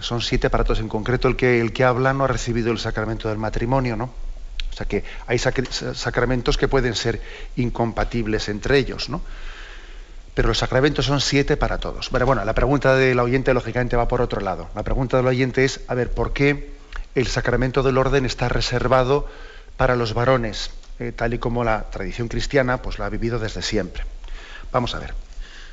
[0.00, 0.80] Son siete para todos.
[0.80, 4.04] En concreto, el que, el que habla no ha recibido el sacramento del matrimonio, ¿no?
[4.70, 7.20] O sea que hay sacramentos que pueden ser
[7.56, 9.22] incompatibles entre ellos, ¿no?
[10.34, 12.10] Pero los sacramentos son siete para todos.
[12.10, 14.68] Bueno, bueno, la pregunta del oyente lógicamente va por otro lado.
[14.76, 16.70] La pregunta del oyente es, a ver, ¿por qué
[17.16, 19.26] el sacramento del orden está reservado
[19.76, 23.62] para los varones, eh, tal y como la tradición cristiana pues, lo ha vivido desde
[23.62, 24.04] siempre?
[24.70, 25.14] Vamos a ver.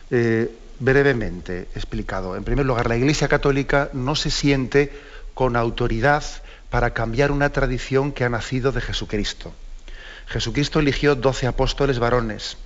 [0.10, 2.36] Eh, brevemente explicado.
[2.36, 4.92] En primer lugar, la Iglesia Católica no se siente
[5.34, 6.24] con autoridad
[6.70, 9.54] para cambiar una tradición que ha nacido de Jesucristo.
[10.28, 12.58] Jesucristo eligió doce apóstoles varones,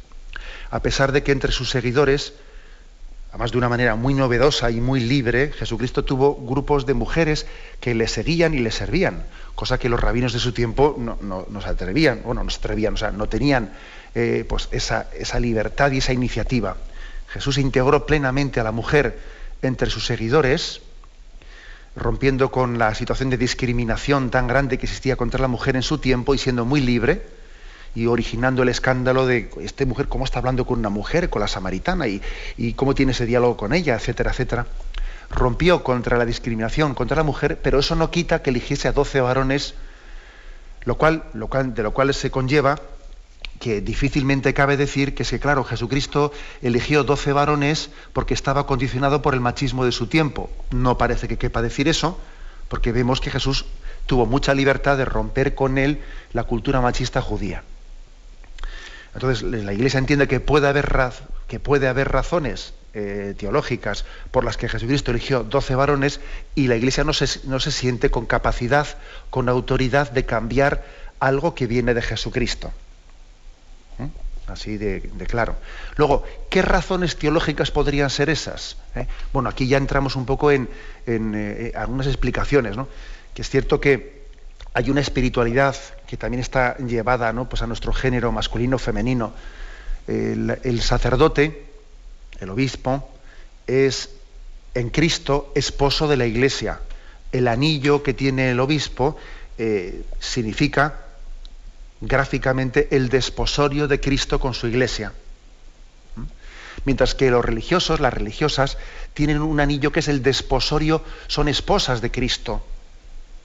[0.71, 2.33] a pesar de que entre sus seguidores,
[3.29, 7.45] además de una manera muy novedosa y muy libre, Jesucristo tuvo grupos de mujeres
[7.79, 9.23] que le seguían y le servían,
[9.55, 12.97] cosa que los rabinos de su tiempo no, se atrevían, bueno, no se atrevían, o
[12.97, 13.73] sea, no tenían
[14.15, 16.77] eh, pues esa, esa libertad y esa iniciativa.
[17.31, 19.19] Jesús integró plenamente a la mujer
[19.61, 20.81] entre sus seguidores,
[21.95, 25.99] rompiendo con la situación de discriminación tan grande que existía contra la mujer en su
[25.99, 27.21] tiempo y siendo muy libre
[27.95, 31.47] y originando el escándalo de esta mujer, cómo está hablando con una mujer, con la
[31.47, 32.21] samaritana, y,
[32.75, 34.67] cómo tiene ese diálogo con ella, etcétera, etcétera.
[35.29, 39.21] Rompió contra la discriminación contra la mujer, pero eso no quita que eligiese a doce
[39.21, 39.73] varones,
[40.85, 42.79] lo cual, lo cual, de lo cual se conlleva
[43.59, 49.21] que difícilmente cabe decir que es que, claro, Jesucristo eligió doce varones porque estaba condicionado
[49.21, 50.49] por el machismo de su tiempo.
[50.71, 52.17] No parece que quepa decir eso,
[52.69, 53.65] porque vemos que Jesús
[54.05, 57.63] tuvo mucha libertad de romper con él la cultura machista judía.
[59.13, 60.89] Entonces la Iglesia entiende que puede haber,
[61.47, 66.21] que puede haber razones eh, teológicas por las que Jesucristo eligió 12 varones
[66.55, 68.87] y la Iglesia no se, no se siente con capacidad,
[69.29, 70.85] con autoridad de cambiar
[71.19, 72.71] algo que viene de Jesucristo.
[74.49, 74.53] ¿Eh?
[74.53, 75.55] Así de, claro.
[75.95, 78.77] Luego, ¿qué razones teológicas podrían ser esas?
[78.95, 79.07] ¿Eh?
[79.33, 80.69] Bueno, aquí ya entramos un poco en,
[81.75, 82.87] algunas explicaciones, ¿no?
[83.33, 84.19] Que es cierto que
[84.73, 85.75] hay una espiritualidad
[86.07, 87.49] que también está llevada ¿no?
[87.49, 89.33] pues a nuestro género masculino-femenino.
[90.07, 91.65] el, sacerdote,
[92.39, 93.09] el obispo,
[93.67, 94.09] es
[94.73, 96.79] en Cristo esposo de la iglesia.
[97.31, 99.17] El anillo que tiene el obispo
[99.57, 101.08] eh, significa
[102.01, 105.13] gráficamente el desposorio de Cristo con su iglesia.
[106.15, 106.23] ¿Mm?
[106.85, 108.77] Mientras que los religiosos, las religiosas,
[109.13, 112.65] tienen un anillo que es el desposorio, son esposas de Cristo.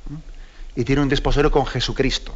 [0.09, 0.81] ¿Mm?
[0.81, 2.35] Y tienen un desposorio con Jesucristo.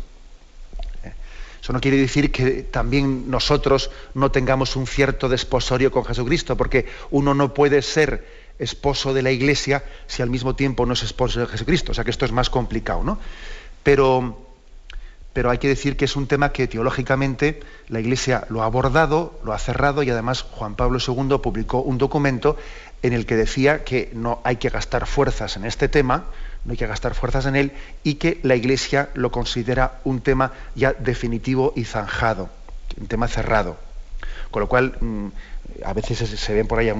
[1.69, 6.87] Eso no quiere decir que también nosotros no tengamos un cierto desposorio con Jesucristo, porque
[7.11, 8.27] uno no puede ser
[8.59, 11.93] esposo de la Iglesia si al mismo tiempo no es esposo de Jesucristo.
[11.93, 13.19] O sea que esto es más complicado, ¿no?
[13.83, 14.48] Pero,
[15.39, 19.39] pero hay que decir que es un tema que teológicamente la Iglesia lo ha abordado,
[19.45, 22.57] lo ha cerrado y además Juan Pablo II publicó un documento
[23.05, 26.25] en el que decía que no hay que gastar fuerzas en este tema,
[26.65, 27.71] no hay que gastar fuerzas en él
[28.03, 32.51] y que la Iglesia lo considera un tema ya definitivo y zanjado,
[33.01, 33.77] un tema cerrado.
[34.51, 35.29] Con lo cual, mm,
[35.85, 36.93] a veces se ven por ahí eh,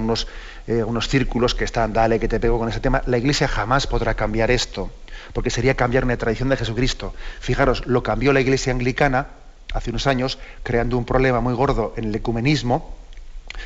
[0.85, 3.01] unos círculos que están, dale, que te pego con ese tema.
[3.05, 4.89] La Iglesia jamás podrá cambiar esto,
[5.33, 7.13] porque sería cambiar una tradición de Jesucristo.
[7.39, 9.27] Fijaros, lo cambió la Iglesia anglicana
[9.73, 12.95] hace unos años, creando un problema muy gordo en el ecumenismo,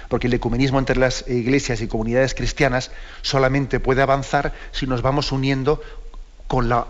[0.10, 5.32] porque el ecumenismo entre las iglesias y comunidades cristianas solamente puede avanzar si nos vamos
[5.32, 5.82] uniendo
[6.48, 6.88] con la,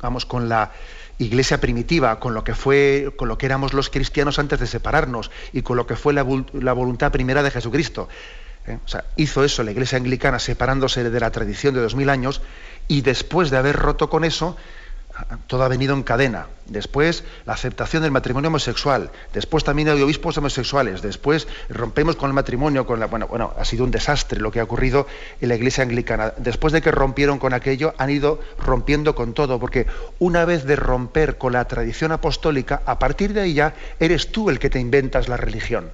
[0.00, 0.72] vamos, con la
[1.18, 5.30] iglesia primitiva, con lo que fue, con lo que éramos los cristianos antes de separarnos
[5.52, 8.08] y con lo que fue la, voluntad primera de Jesucristo.
[8.66, 8.78] ¿Eh?
[8.84, 12.42] O sea, hizo eso la iglesia anglicana separándose de la tradición de dos mil años
[12.88, 14.56] y después de haber roto con eso,
[15.46, 16.46] todo ha venido en cadena.
[16.66, 19.10] Después, la aceptación del matrimonio homosexual.
[19.32, 21.02] Después también hay obispos homosexuales.
[21.02, 23.06] Después rompemos con el matrimonio, con la.
[23.06, 25.06] Bueno, bueno, ha sido un desastre lo que ha ocurrido
[25.40, 26.32] en la iglesia anglicana.
[26.38, 29.86] Después de que rompieron con aquello, han ido rompiendo con todo, porque
[30.18, 34.48] una vez de romper con la tradición apostólica, a partir de ahí ya eres tú
[34.48, 35.90] el que te inventas la religión.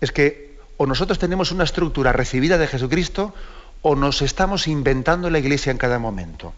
[0.00, 3.34] Es que o nosotros tenemos una estructura recibida de Jesucristo,
[3.82, 6.54] o nos estamos inventando la iglesia en cada momento.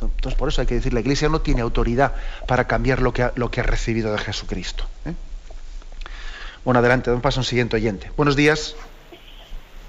[0.00, 2.14] Entonces, por eso hay que decir, la Iglesia no tiene autoridad
[2.46, 4.84] para cambiar lo que ha, recibido de Jesucristo.
[5.04, 5.12] ¿eh?
[6.64, 8.10] Bueno, adelante, un paso un siguiente oyente.
[8.16, 8.76] Buenos días.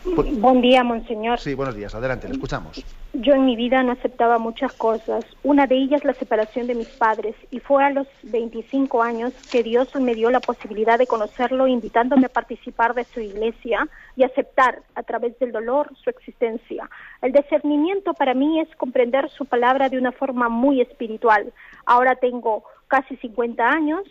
[0.04, 1.39] Buen día, monseñor.
[1.39, 1.93] Sí, buenos días.
[1.93, 2.84] Adelante, le escuchamos.
[3.14, 5.24] Yo en mi vida no aceptaba muchas cosas.
[5.43, 7.36] Una de ellas la separación de mis padres.
[7.52, 12.26] Y fue a los 25 años que Dios me dio la posibilidad de conocerlo, invitándome
[12.26, 16.89] a participar de su iglesia y aceptar a través del dolor su existencia.
[17.22, 21.54] El discernimiento para mí es comprender su palabra de una forma muy espiritual.
[21.86, 24.04] Ahora tengo casi 50 años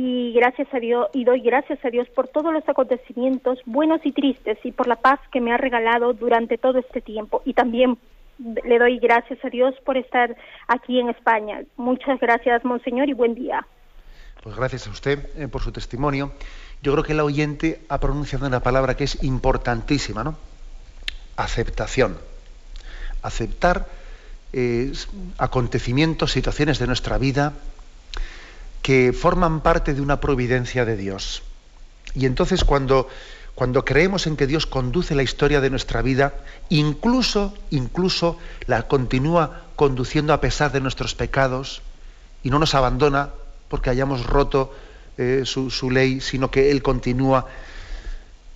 [0.00, 4.12] y gracias a Dios y doy gracias a Dios por todos los acontecimientos buenos y
[4.12, 7.98] tristes y por la paz que me ha regalado durante todo este tiempo y también
[8.38, 10.36] le doy gracias a Dios por estar
[10.68, 11.62] aquí en España.
[11.76, 13.66] Muchas gracias, monseñor, y buen día.
[14.44, 16.30] Pues gracias a usted eh, por su testimonio.
[16.80, 20.36] Yo creo que el oyente ha pronunciado una palabra que es importantísima, ¿no?
[21.34, 22.16] Aceptación.
[23.22, 23.88] Aceptar
[24.52, 24.92] eh,
[25.38, 27.54] acontecimientos, situaciones de nuestra vida
[28.82, 31.42] que forman parte de una providencia de Dios.
[32.14, 33.08] Y entonces cuando,
[33.54, 36.34] cuando creemos en que Dios conduce la historia de nuestra vida,
[36.68, 41.82] incluso, incluso la continúa conduciendo a pesar de nuestros pecados
[42.42, 43.30] y no nos abandona
[43.68, 44.74] porque hayamos roto
[45.18, 47.46] eh, su, ley, sino que Él continúa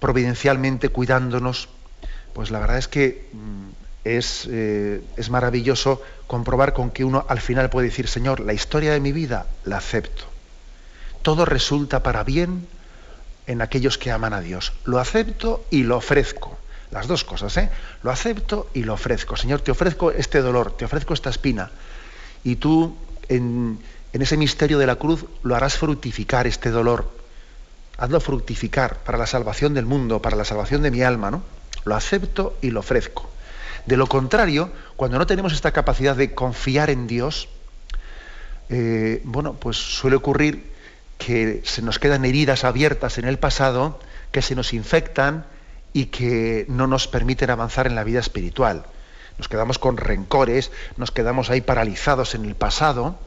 [0.00, 1.68] providencialmente cuidándonos,
[2.32, 7.40] pues la verdad es que mm, es, eh, es maravilloso comprobar con que uno al
[7.40, 10.24] final puede decir, Señor, la historia de mi vida la acepto.
[11.22, 12.66] Todo resulta para bien
[13.46, 14.72] en aquellos que aman a Dios.
[14.84, 16.58] Lo acepto y lo ofrezco.
[16.90, 17.70] Las dos cosas, ¿eh?
[18.02, 19.36] Lo acepto y lo ofrezco.
[19.36, 21.70] Señor, te ofrezco este dolor, te ofrezco esta espina.
[22.44, 22.96] Y tú,
[23.28, 23.78] en,
[24.12, 27.10] en ese misterio de la cruz, lo harás fructificar este dolor.
[27.96, 31.42] Hazlo fructificar para la salvación del mundo, para la salvación de mi alma, ¿no?
[31.84, 33.30] Lo acepto y lo ofrezco.
[33.86, 37.48] De lo contrario, cuando no tenemos esta capacidad de confiar en Dios,
[38.68, 40.72] eh, bueno, pues suele ocurrir
[41.18, 43.98] que se nos quedan heridas abiertas en el pasado,
[44.30, 45.44] que se nos infectan
[45.92, 48.84] y que no nos permiten avanzar en la vida espiritual.
[49.38, 53.18] Nos quedamos con rencores, nos quedamos ahí paralizados en el pasado,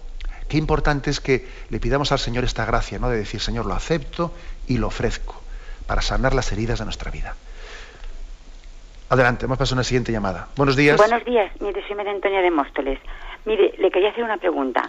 [0.47, 3.09] qué importante es que le pidamos al Señor esta gracia, ¿no?
[3.09, 4.33] De decir, Señor, lo acepto
[4.67, 5.41] y lo ofrezco
[5.87, 7.35] para sanar las heridas de nuestra vida.
[9.09, 10.47] Adelante, vamos a pasar a una siguiente llamada.
[10.57, 10.97] Buenos días.
[10.97, 12.99] Buenos días, mire, soy María Antonia de Móstoles.
[13.45, 14.81] Mire, le quería hacer una pregunta.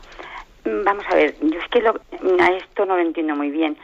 [0.65, 2.01] Mm, Vamos a ver, yo es que lo-
[2.41, 3.77] a esto no lo entiendo muy bien.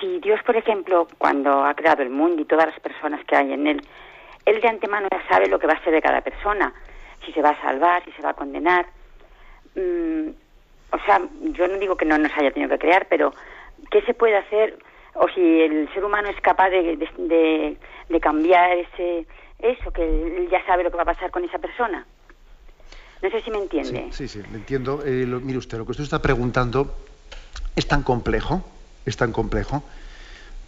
[0.00, 3.52] Si Dios, por ejemplo, cuando ha creado el mundo y todas las personas que hay
[3.52, 3.82] en él,
[4.46, 6.72] Él de antemano ya sabe lo que va a ser de cada persona,
[7.26, 8.86] si se va a salvar, si se va a condenar.
[9.74, 10.30] Mm,
[10.92, 11.20] o sea,
[11.52, 13.34] yo no digo que no nos haya tenido que crear, pero
[13.90, 14.78] ¿qué se puede hacer?
[15.14, 17.76] O si el ser humano es capaz de, de-
[18.08, 19.26] de cambiar ese
[19.62, 22.06] eso, que él ya sabe lo que va a pasar con esa persona.
[23.22, 24.08] No sé si me entiende.
[24.12, 25.02] Sí, sí, le entiendo.
[25.04, 26.96] Eh, mire usted, lo que usted está preguntando
[27.76, 28.64] es tan complejo,
[29.04, 29.82] es tan complejo,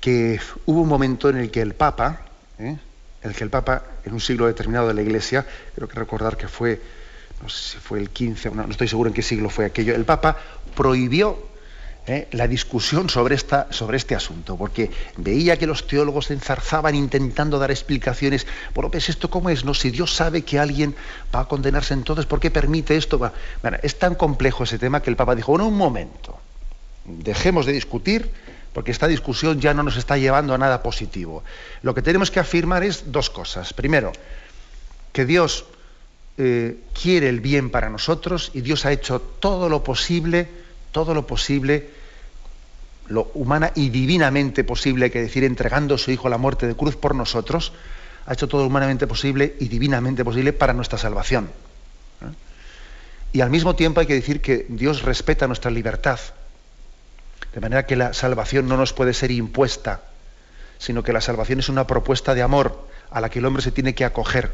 [0.00, 2.26] que hubo un momento en el que el Papa,
[2.58, 2.76] ¿eh?
[3.22, 6.36] en el que el Papa, en un siglo determinado de la Iglesia, creo que recordar
[6.36, 6.80] que fue,
[7.42, 9.94] no sé si fue el 15, no, no estoy seguro en qué siglo fue aquello,
[9.94, 10.36] el Papa
[10.74, 11.51] prohibió
[12.06, 12.28] ¿eh?
[12.32, 17.58] la discusión sobre, esta, sobre este asunto, porque veía que los teólogos se enzarzaban intentando
[17.58, 18.46] dar explicaciones.
[18.74, 19.74] Bueno, pues esto cómo es, ¿no?
[19.74, 20.94] Si Dios sabe que alguien
[21.34, 23.18] va a condenarse entonces, ¿por qué permite esto?
[23.18, 26.38] Bueno, es tan complejo ese tema que el Papa dijo, bueno, un momento,
[27.04, 28.30] dejemos de discutir,
[28.72, 31.44] porque esta discusión ya no nos está llevando a nada positivo.
[31.82, 33.74] Lo que tenemos que afirmar es dos cosas.
[33.74, 34.12] Primero,
[35.12, 35.66] que Dios
[36.38, 40.48] eh, quiere el bien para nosotros y Dios ha hecho todo lo posible,
[40.92, 41.90] todo lo posible,
[43.08, 46.76] lo humana y divinamente posible, que decir, entregando a su Hijo a la muerte de
[46.76, 47.72] cruz por nosotros,
[48.26, 51.50] ha hecho todo humanamente posible y divinamente posible para nuestra salvación.
[52.20, 52.32] ¿eh?
[53.32, 56.20] Y al mismo tiempo hay que decir que Dios respeta nuestra libertad,
[57.52, 60.02] de manera que la salvación no nos puede ser impuesta,
[60.78, 63.72] sino que la salvación es una propuesta de amor a la que el hombre se
[63.72, 64.52] tiene que acoger.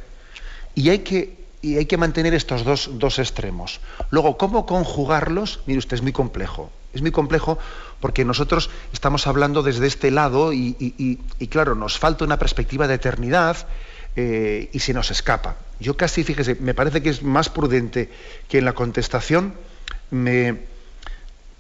[0.75, 3.81] Y hay que, y hay que mantener estos dos, dos extremos.
[4.11, 5.61] Luego, ¿cómo conjugarlos?
[5.67, 6.71] Mire usted, es muy complejo.
[6.95, 7.59] Es muy complejo
[8.01, 12.87] porque nosotros estamos hablando desde este lado y, y- y- claro, nos falta una perspectiva
[12.89, 13.67] de eternidad
[14.17, 15.57] eh, y se nos escapa.
[15.81, 18.11] Yo casi, fíjese, me parece que es más prudente
[18.49, 19.55] que en la contestación
[20.11, 20.61] me,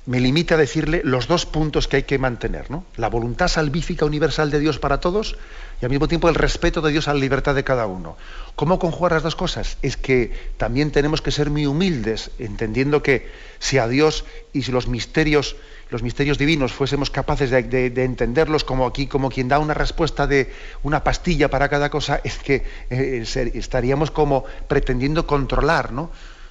[0.07, 2.84] me limite a decirle los dos puntos que hay que mantener, ¿no?
[2.96, 5.36] La voluntad salvífica universal de Dios para todos
[5.81, 8.16] y al mismo tiempo el respeto de Dios a la libertad de cada uno.
[8.57, 9.79] ¿Cómo conjugar las dos cosas?
[9.83, 13.29] Es que también tenemos que ser muy humildes, entendiendo que
[13.61, 15.55] si a Dios y si los misterios,
[15.91, 19.74] los misterios divinos fuésemos capaces de, de- de entenderlos como aquí, como quien da una
[19.74, 20.53] respuesta de
[20.83, 23.24] una pastilla para cada cosa, es que eh,
[23.55, 26.11] estaríamos como pretendiendo controlar, ¿no?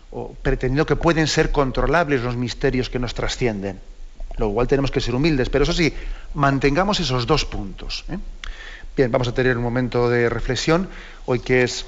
[0.09, 3.81] o pretendiendo que pueden ser controlables los misterios que nos trascienden.
[4.37, 5.91] Lo cual tenemos que ser humildes, pero eso sí,
[6.35, 8.05] mantengamos esos dos puntos.
[8.07, 8.17] ¿eh?
[8.95, 10.89] Bien, vamos a tener un momento de reflexión.
[11.25, 11.85] Hoy que es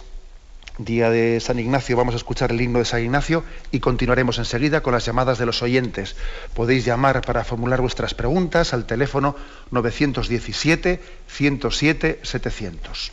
[0.78, 4.82] día de San Ignacio, vamos a escuchar el himno de San Ignacio y continuaremos enseguida
[4.82, 6.16] con las llamadas de los oyentes.
[6.54, 9.36] Podéis llamar para formular vuestras preguntas al teléfono
[9.72, 13.12] 917 107 700.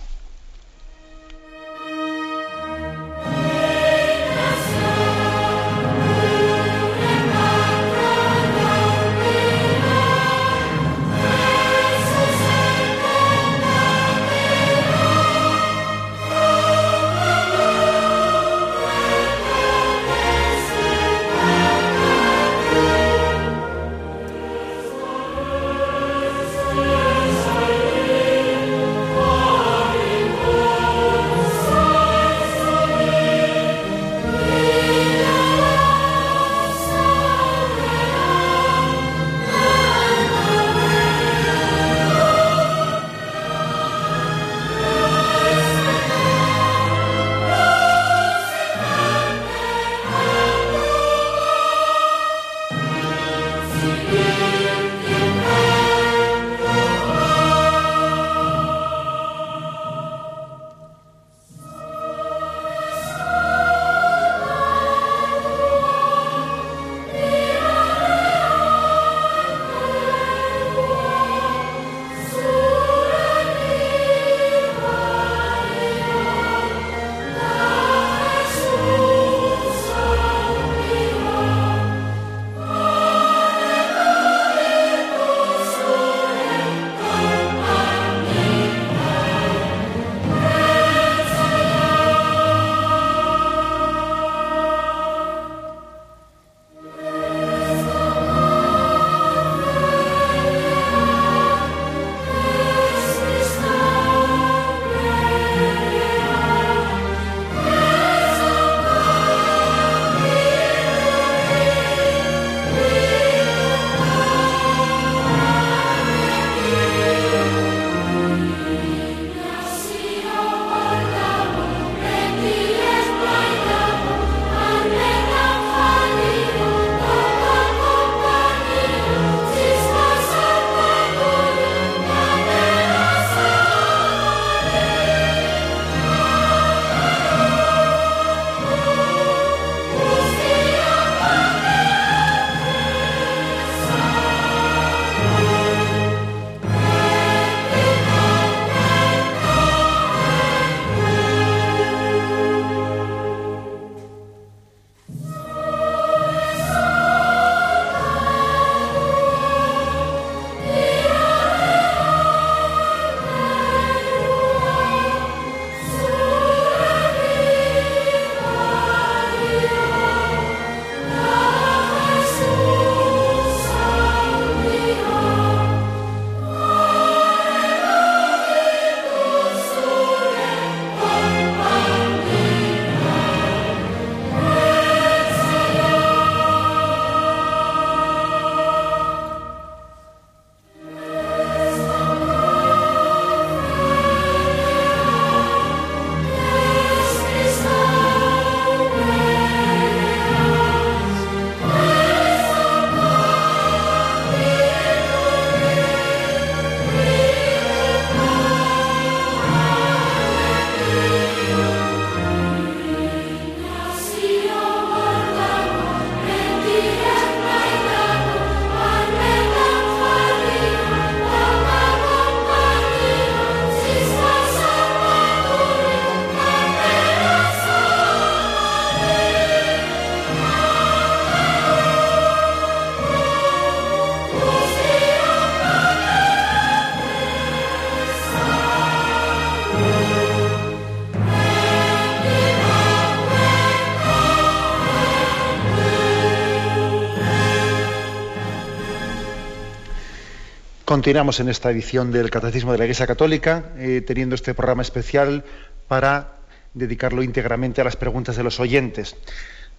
[250.97, 255.45] Continuamos en esta edición del Catecismo de la Iglesia Católica, eh, teniendo este programa especial
[255.89, 256.39] para
[256.73, 259.15] dedicarlo íntegramente a las preguntas de los oyentes.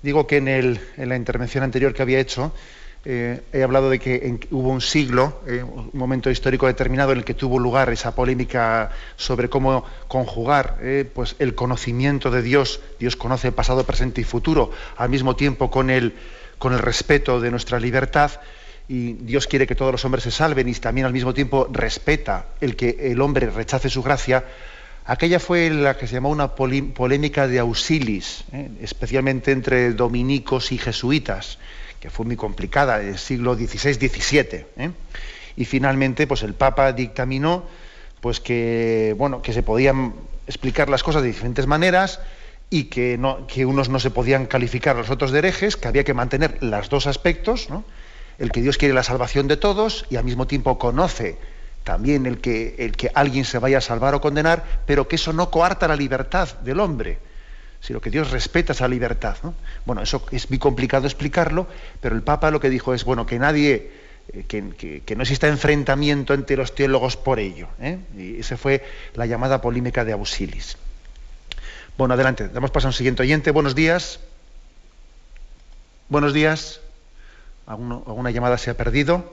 [0.03, 2.53] Digo que en, la intervención anterior que había hecho
[3.03, 7.26] eh, he hablado de que hubo un siglo, eh, un momento histórico determinado en el
[7.26, 10.78] que tuvo lugar esa polémica sobre cómo conjugar
[11.15, 15.89] pues el conocimiento de Dios, Dios conoce pasado, presente y futuro, al mismo tiempo con
[15.89, 16.13] el
[16.59, 18.34] respeto de nuestra libertad
[18.90, 22.46] y Dios quiere que todos los hombres se salven y también al mismo tiempo respeta
[22.62, 24.46] el que el hombre rechace su gracia,
[25.06, 28.70] aquella fue la que se llamó una polémica de auxilis, ¿eh?
[28.82, 31.60] especialmente entre dominicos y jesuitas,
[32.00, 34.66] que fue muy complicada, del siglo XVI-XVII.
[34.78, 34.92] ¿eh?
[35.58, 37.66] Y finalmente, pues el Papa dictaminó
[38.22, 40.14] pues que, bueno, que se podían
[40.48, 42.22] explicar las cosas de diferentes maneras
[42.70, 45.88] y que, no, que unos no se podían calificar a los otros de herejes, que
[45.88, 47.84] había que mantener los dos aspectos, ¿no?
[48.40, 51.38] El que Dios quiere la salvación de todos y al mismo tiempo conoce
[51.84, 55.32] también el que, el que alguien se vaya a salvar o condenar, pero que eso
[55.32, 57.18] no coarta la libertad del hombre,
[57.80, 59.38] sino que Dios respeta esa libertad.
[59.86, 61.66] Bueno, eso es muy complicado explicarlo,
[62.02, 63.90] pero el Papa lo que dijo es, bueno, que nadie,
[64.34, 67.70] eh, que, no exista enfrentamiento entre los teólogos por ello.
[67.80, 68.00] ¿eh?
[68.18, 68.84] Y esa fue
[69.16, 70.76] la llamada polémica de Auxilis.
[71.98, 73.50] Bueno, adelante, damos paso a un siguiente oyente.
[73.52, 74.20] Buenos días.
[76.10, 76.82] Buenos días.
[77.68, 79.24] ¿Alguna llamada se ha perdido?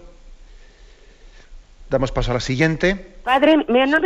[1.89, 2.97] Damos paso a la siguiente.
[3.22, 3.99] Padre, ¿me no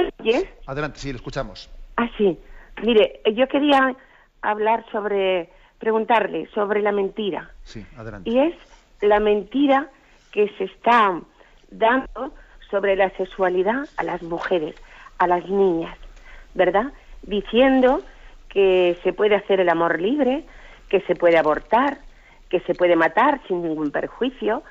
[0.67, 1.71] Adelante, sí, lo escuchamos.
[1.97, 2.39] Ah, sí.
[2.83, 3.97] Mire, yo quería
[4.43, 5.49] hablar sobre,
[5.79, 7.51] preguntarle sobre la mentira.
[7.65, 8.29] Sí, adelante.
[8.29, 8.55] Y es
[9.01, 9.89] la mentira
[10.31, 11.21] que se está
[11.71, 12.35] dando
[12.71, 14.75] sobre la sexualidad a las mujeres,
[15.17, 15.97] a las niñas,
[16.55, 16.93] ¿verdad?
[17.23, 18.03] Diciendo
[18.51, 20.45] que se puede hacer el amor libre,
[20.91, 21.99] que se puede abortar,
[22.49, 24.63] que se puede matar sin ningún perjuicio,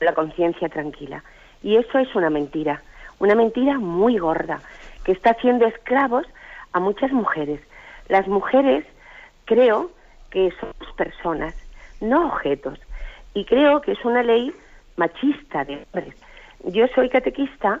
[0.00, 1.22] la conciencia tranquila.
[1.62, 2.82] Y eso es una mentira,
[3.18, 4.60] una mentira muy gorda,
[5.04, 6.26] que está haciendo esclavos
[6.72, 7.60] a muchas mujeres.
[8.08, 8.84] Las mujeres
[9.44, 9.90] creo
[10.30, 11.54] que somos personas,
[12.00, 12.78] no objetos.
[13.34, 14.52] Y creo que es una ley
[14.96, 16.14] machista de hombres.
[16.64, 17.80] Yo soy catequista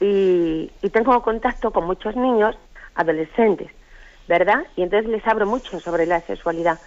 [0.00, 2.56] y, y tengo contacto con muchos niños
[2.94, 3.70] adolescentes,
[4.28, 4.64] ¿verdad?
[4.76, 6.78] Y entonces les hablo mucho sobre la sexualidad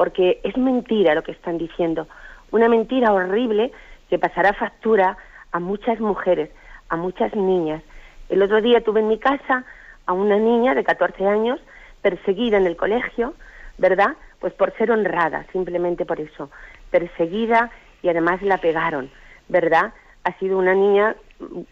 [0.00, 2.08] porque es mentira lo que están diciendo,
[2.52, 3.70] una mentira horrible
[4.08, 5.18] que pasará factura
[5.52, 6.48] a muchas mujeres,
[6.88, 7.82] a muchas niñas.
[8.30, 9.66] El otro día tuve en mi casa
[10.06, 11.60] a una niña de 14 años
[12.00, 13.34] perseguida en el colegio,
[13.76, 14.16] ¿verdad?
[14.38, 16.50] Pues por ser honrada, simplemente por eso,
[16.90, 17.70] perseguida
[18.00, 19.10] y además la pegaron,
[19.48, 19.92] ¿verdad?
[20.24, 21.14] Ha sido una niña,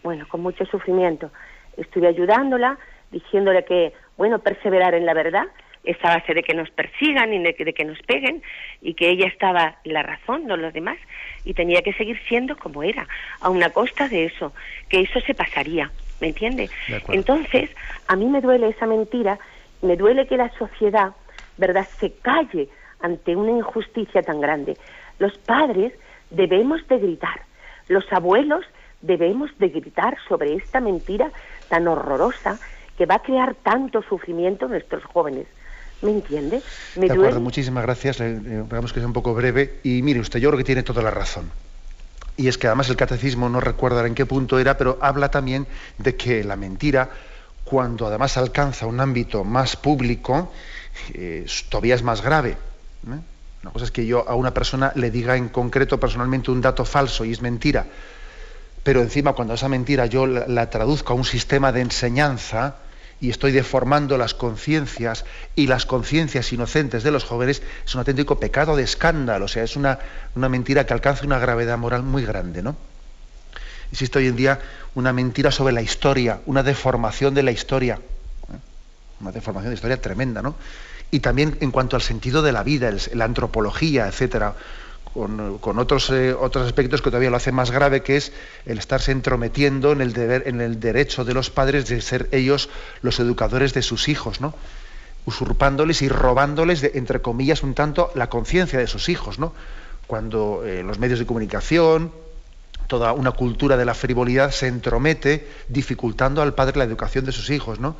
[0.03, 1.31] bueno, con mucho sufrimiento.
[1.77, 2.77] Estuve ayudándola,
[3.09, 5.47] diciéndole que, bueno, perseverar en la verdad,
[5.83, 8.41] esa base de que nos persigan y de que, nos peguen
[8.81, 10.97] y que ella estaba la razón, no los demás,
[11.45, 13.07] y tenía que seguir siendo como era,
[13.41, 14.53] a una costa de eso,
[14.89, 16.69] que eso se pasaría, ¿me entiende?
[17.09, 17.69] Entonces,
[18.07, 19.39] a mí me duele esa mentira,
[19.81, 21.13] me duele que la sociedad,
[21.57, 22.67] ¿verdad?, se calle
[22.99, 24.77] ante una injusticia tan grande.
[25.19, 25.93] Los padres
[26.29, 27.41] debemos de gritar,
[27.87, 28.65] los abuelos
[29.01, 31.31] debemos de gritar sobre esta mentira
[31.69, 32.59] tan horrorosa
[32.97, 35.47] que va a crear tanto sufrimiento en nuestros jóvenes.
[36.01, 36.61] ¿Me entiende?
[36.95, 38.19] Me de acuerdo, muchísimas gracias.
[38.19, 39.79] Veamos que sea un poco breve.
[39.83, 41.51] Y mire usted, yo creo que tiene toda la razón.
[42.37, 45.67] Y es que además el catecismo no recuerda en qué punto era, pero habla también
[45.97, 47.09] de que la mentira,
[47.65, 50.51] cuando además alcanza un ámbito más público,
[51.13, 52.51] eh, todavía es más grave.
[52.51, 53.19] ¿eh?
[53.61, 56.85] Una cosa es que yo a una persona le diga en concreto personalmente un dato
[56.85, 57.85] falso y es mentira.
[58.83, 62.77] Pero encima cuando esa mentira yo la traduzco a un sistema de enseñanza,
[63.21, 68.39] y estoy deformando las conciencias y las conciencias inocentes de los jóvenes, es un auténtico
[68.39, 69.99] pecado de escándalo, o sea, es una,
[70.35, 72.75] mentira que alcanza una gravedad moral muy grande, ¿no?
[73.91, 74.59] Existe hoy en día
[74.95, 78.57] una mentira sobre la historia, una deformación de la historia, ¿eh?
[79.19, 80.55] una deformación de la historia tremenda, ¿no?
[81.11, 84.53] Y también en cuanto al sentido de la vida, la antropología, etcétera
[85.13, 88.31] con, otros, eh, otros aspectos que todavía lo hacen más grave, que es
[88.65, 92.69] el estarse entrometiendo en el, deber, en el derecho de los padres de ser ellos
[93.01, 94.53] los educadores de sus hijos, ¿no?
[95.25, 99.53] usurpándoles y robándoles, de, entre comillas, un tanto la conciencia de sus hijos, ¿no?
[100.07, 102.11] cuando eh, los medios de comunicación,
[102.87, 107.51] toda una cultura de la frivolidad se entromete dificultando al padre la educación de sus
[107.51, 107.95] hijos, ¿no?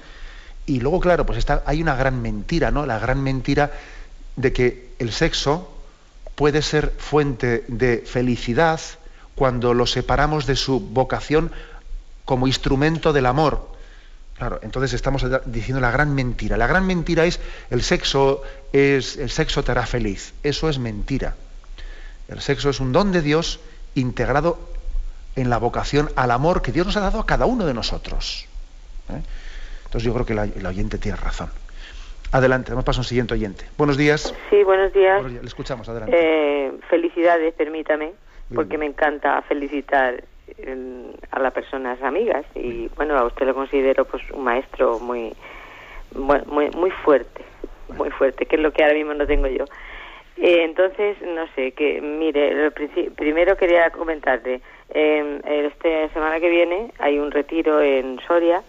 [0.65, 2.87] Y luego, claro, pues está, hay una gran mentira, ¿no?
[2.87, 3.71] La gran mentira
[4.35, 5.71] de que el sexo,
[6.39, 8.79] puede ser fuente de felicidad
[9.35, 11.51] cuando lo separamos de su vocación
[12.23, 13.67] como instrumento del amor.
[14.37, 16.55] Claro, entonces estamos diciendo la gran mentira.
[16.55, 20.31] La gran mentira es el sexo es el sexo te hará feliz.
[20.41, 21.35] Eso es mentira.
[22.29, 23.59] El sexo es un don de Dios
[23.95, 24.61] integrado
[25.35, 28.45] en la vocación al amor que Dios nos ha dado a cada uno de nosotros.
[29.09, 29.21] ¿eh?
[29.87, 31.49] Entonces yo creo que el oyente tiene razón.
[32.31, 33.65] Adelante, vamos a un siguiente oyente.
[33.75, 34.35] Buenos días.
[34.51, 35.23] Sí, buenos días.
[35.23, 36.15] Le escuchamos, adelante.
[36.15, 38.13] Eh, felicidades, permítame,
[38.53, 40.23] porque me encanta felicitar
[41.31, 45.33] a las personas amigas y bueno, a usted lo considero pues un maestro muy,
[46.15, 47.43] muy, muy fuerte,
[47.97, 49.65] muy fuerte, que es lo que ahora mismo no tengo yo.
[50.37, 52.71] Eh, entonces, no sé, que mire,
[53.15, 54.61] primero quería comentarte,
[54.91, 58.61] eh, esta semana que viene hay un retiro en Soria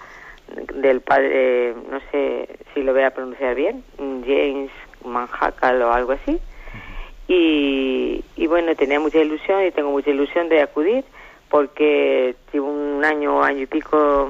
[0.75, 4.71] del padre, no sé si lo voy a pronunciar bien, James
[5.05, 6.39] Manhackal o algo así.
[7.29, 11.05] Y, y bueno, tenía mucha ilusión y tengo mucha ilusión de acudir
[11.49, 14.29] porque tuve un año, año y pico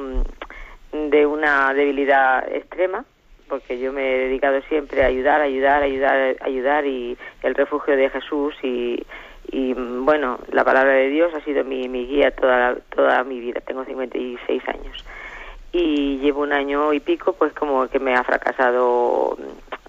[0.92, 3.04] mm, de una debilidad extrema
[3.48, 8.08] porque yo me he dedicado siempre a ayudar, ayudar, ayudar, ayudar y el refugio de
[8.08, 9.04] Jesús y,
[9.50, 13.60] y bueno, la palabra de Dios ha sido mi, mi guía toda, toda mi vida.
[13.60, 15.04] Tengo 56 años
[15.72, 19.36] y llevo un año y pico pues como que me ha fracasado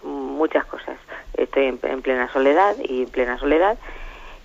[0.04, 0.98] muchas cosas.
[1.36, 3.78] Estoy en, en plena soledad y en plena soledad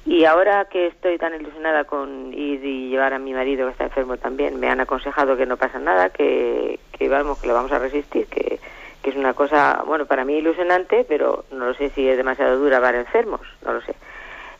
[0.06, 3.84] y ahora que estoy tan ilusionada con ir y llevar a mi marido que está
[3.84, 7.72] enfermo también, me han aconsejado que no pasa nada, que, que vamos, que lo vamos
[7.72, 8.60] a resistir, que,
[9.02, 12.56] que es una cosa, bueno, para mí ilusionante, pero no lo sé si es demasiado
[12.56, 13.96] dura para enfermos, no lo sé.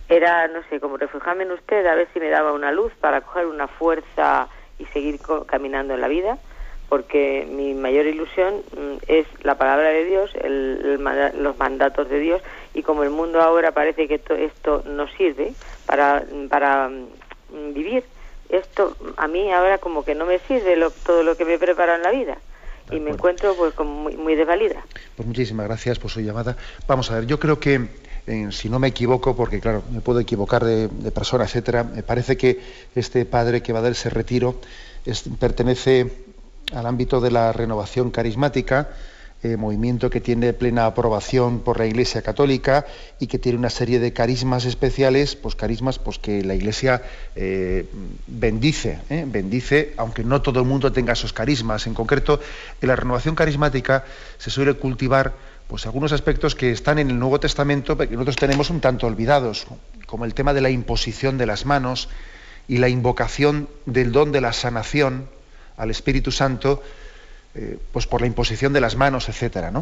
[0.08, 3.20] Era, no sé, como refugiarme en usted, a ver si me daba una luz para
[3.20, 4.48] coger una fuerza
[4.80, 6.38] y seguir caminando en la vida
[6.88, 10.30] porque mi mayor ilusión mm, es la palabra de Dios,
[11.38, 12.42] los mandatos de Dios,
[12.74, 15.52] y como el mundo ahora parece que esto no sirve
[15.86, 18.04] para, para mm, vivir,
[18.48, 22.02] esto a mí ahora como que no me sirve todo lo que me prepara en
[22.02, 22.38] la vida.
[22.92, 24.84] y me encuentro pues como muy, muy desvalida.
[25.16, 26.56] Pues muchísimas gracias por su llamada.
[26.86, 27.88] Vamos a ver, yo creo que
[28.26, 32.36] eh, si no me equivoco, porque claro, me puedo equivocar de, persona, etcétera, me parece
[32.36, 32.60] que
[32.94, 34.56] este padre que va a dar ese retiro
[35.38, 36.10] pertenece
[36.72, 38.90] al ámbito de la renovación carismática,
[39.42, 42.86] eh, movimiento que tiene plena aprobación por la Iglesia Católica
[43.20, 47.02] y que tiene una serie de carismas especiales, pues carismas pues, que la Iglesia
[47.36, 47.86] eh,
[48.26, 49.24] bendice, ¿eh?
[49.26, 51.86] bendice, aunque no todo el mundo tenga esos carismas.
[51.86, 52.40] En concreto,
[52.80, 54.04] en la renovación carismática
[54.38, 55.34] se suele cultivar
[55.68, 59.06] pues, algunos aspectos que están en el Nuevo Testamento, pero que nosotros tenemos un tanto
[59.06, 59.66] olvidados,
[60.06, 62.08] como el tema de la imposición de las manos
[62.68, 65.28] y la invocación del don de la sanación,
[65.76, 66.82] al Espíritu Santo
[67.58, 69.72] eh, pues por la imposición de las manos, etcétera.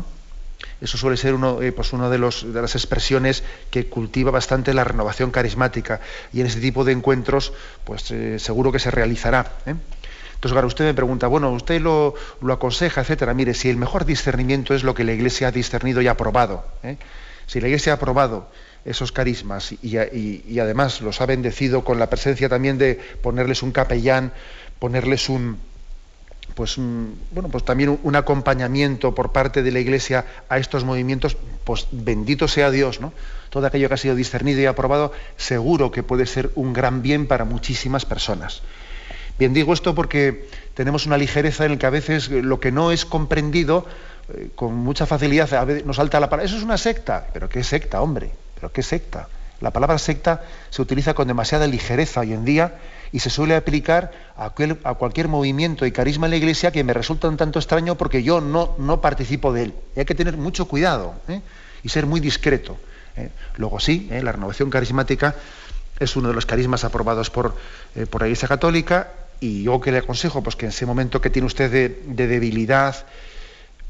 [0.81, 4.73] Eso suele ser uno, eh, pues uno de, los, de, las expresiones que cultiva bastante
[4.75, 6.01] la renovación carismática
[6.33, 9.51] y en ese tipo de encuentros pues eh, seguro que se realizará.
[9.67, 13.35] Entonces, ahora usted me pregunta, bueno, usted lo, lo, aconseja, etcétera.
[13.35, 16.65] Mire, si el mejor discernimiento es lo que la Iglesia ha discernido y aprobado,
[17.47, 18.49] si la Iglesia ha aprobado
[18.85, 24.33] esos carismas y además los ha bendecido con la presencia también de ponerles un capellán,
[24.79, 25.59] ponerles un,
[26.55, 31.89] pues bueno pues también un acompañamiento por parte de la iglesia a estos movimientos pues
[31.91, 33.13] bendito sea Dios no
[33.55, 37.29] todo aquello que ha sido discernido y aprobado seguro que puede ser un gran bien
[37.29, 38.63] para muchísimas personas.
[39.39, 42.91] Bien digo esto porque tenemos una ligereza en el que a veces lo que no
[42.91, 43.87] es comprendido
[44.35, 47.49] eh, con mucha facilidad a veces nos salta la palabra eso es una secta pero
[47.49, 49.29] qué secta hombre pero qué secta
[49.61, 52.75] la palabra secta se utiliza con demasiada ligereza hoy en día
[53.13, 57.29] y se suele aplicar a, cualquier movimiento y carisma en la Iglesia que me resulta
[57.29, 59.75] un tanto extraño porque yo no, no participo de él.
[59.97, 61.41] hay que tener mucho cuidado ¿eh?
[61.83, 62.77] y ser muy discreto.
[63.17, 63.31] ¿eh?
[63.57, 64.23] Luego sí, ¿eh?
[64.23, 65.37] la renovación carismática
[66.01, 67.55] es uno de los carismas aprobados por,
[68.11, 71.31] por la Iglesia Católica y yo que le aconsejo pues que en ese momento que
[71.31, 71.71] tiene usted
[72.05, 73.07] de debilidad,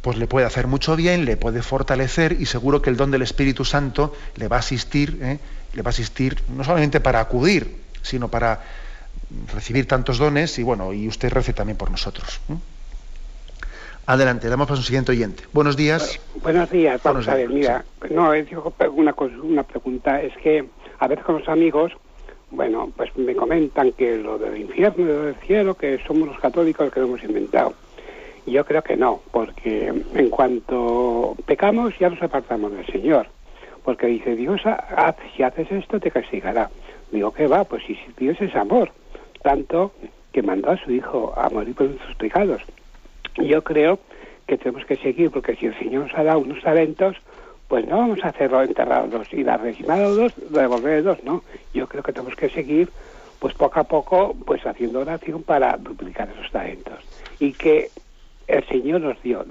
[0.05, 3.23] pues le puede hacer mucho bien, le puede fortalecer y seguro que el don del
[3.23, 8.29] Espíritu Santo le va a asistir, le va a asistir no solamente para acudir, sino
[8.29, 8.61] para
[9.55, 12.39] recibir tantos dones y bueno, y usted rece también por nosotros.
[14.05, 15.45] Adelante, damos paso al siguiente oyente.
[15.55, 16.21] Buenos días.
[16.43, 18.47] buenos días, vamos a ver, mira, no, es
[18.93, 21.93] una, una pregunta, es que a veces con los amigos,
[22.51, 26.39] bueno, pues me comentan que lo del infierno y lo del cielo, que somos los
[26.41, 27.73] católicos que lo hemos inventado.
[28.47, 33.27] Yo creo que no, porque en cuanto pecamos ya nos apartamos del Señor,
[33.85, 34.61] porque dice Dios,
[35.35, 36.71] si haces esto te castigará.
[37.11, 37.65] Digo, ¿qué va?
[37.65, 38.91] Pues si Dios es amor,
[39.43, 39.93] tanto
[40.33, 42.63] que mandó a su hijo a morir por nuestros pecados.
[43.37, 43.99] Yo creo
[44.47, 47.17] que tenemos que seguir, porque si el Señor nos ha dado unos talentos,
[47.69, 51.43] pues no vamos a hacerlo enterrados y y dos, devolverle dos, no.
[51.73, 52.91] Yo creo que tenemos que seguir,
[53.39, 56.99] pues poco a poco, pues haciendo oración para duplicar esos talentos.
[57.39, 57.91] Y que
[58.47, 59.45] el Señor nos dio,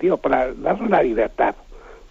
[0.00, 1.54] dio para darnos la libertad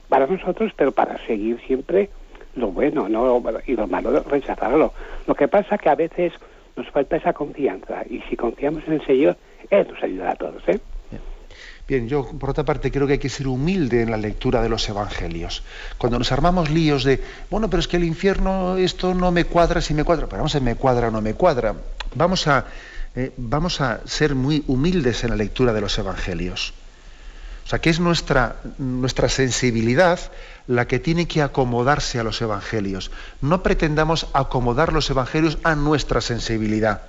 [0.08, 2.10] para nosotros, pero para seguir siempre
[2.56, 4.94] lo bueno, no y lo malo rechazarlo.
[5.28, 6.34] Lo que pasa que a veces
[6.76, 8.04] nos falta esa confianza.
[8.10, 9.38] Y si confiamos en el Señor,
[9.70, 10.64] Él nos ayudará a todos.
[10.68, 10.80] ¿eh?
[11.88, 14.70] Bien, yo por otra parte creo que hay que ser humilde en la lectura de
[14.70, 15.64] los evangelios.
[15.98, 19.82] Cuando nos armamos líos de, bueno, pero es que el infierno esto no me cuadra,
[19.82, 21.76] si me cuadra, pero vamos a me cuadra o no me cuadra.
[22.16, 22.66] Vamos a,
[23.16, 26.74] eh, vamos a ser muy humildes en la lectura de los evangelios.
[27.66, 30.20] O sea, que es nuestra, nuestra sensibilidad
[30.66, 33.12] la que tiene que acomodarse a los evangelios.
[33.42, 37.04] No pretendamos acomodar los evangelios a nuestra sensibilidad.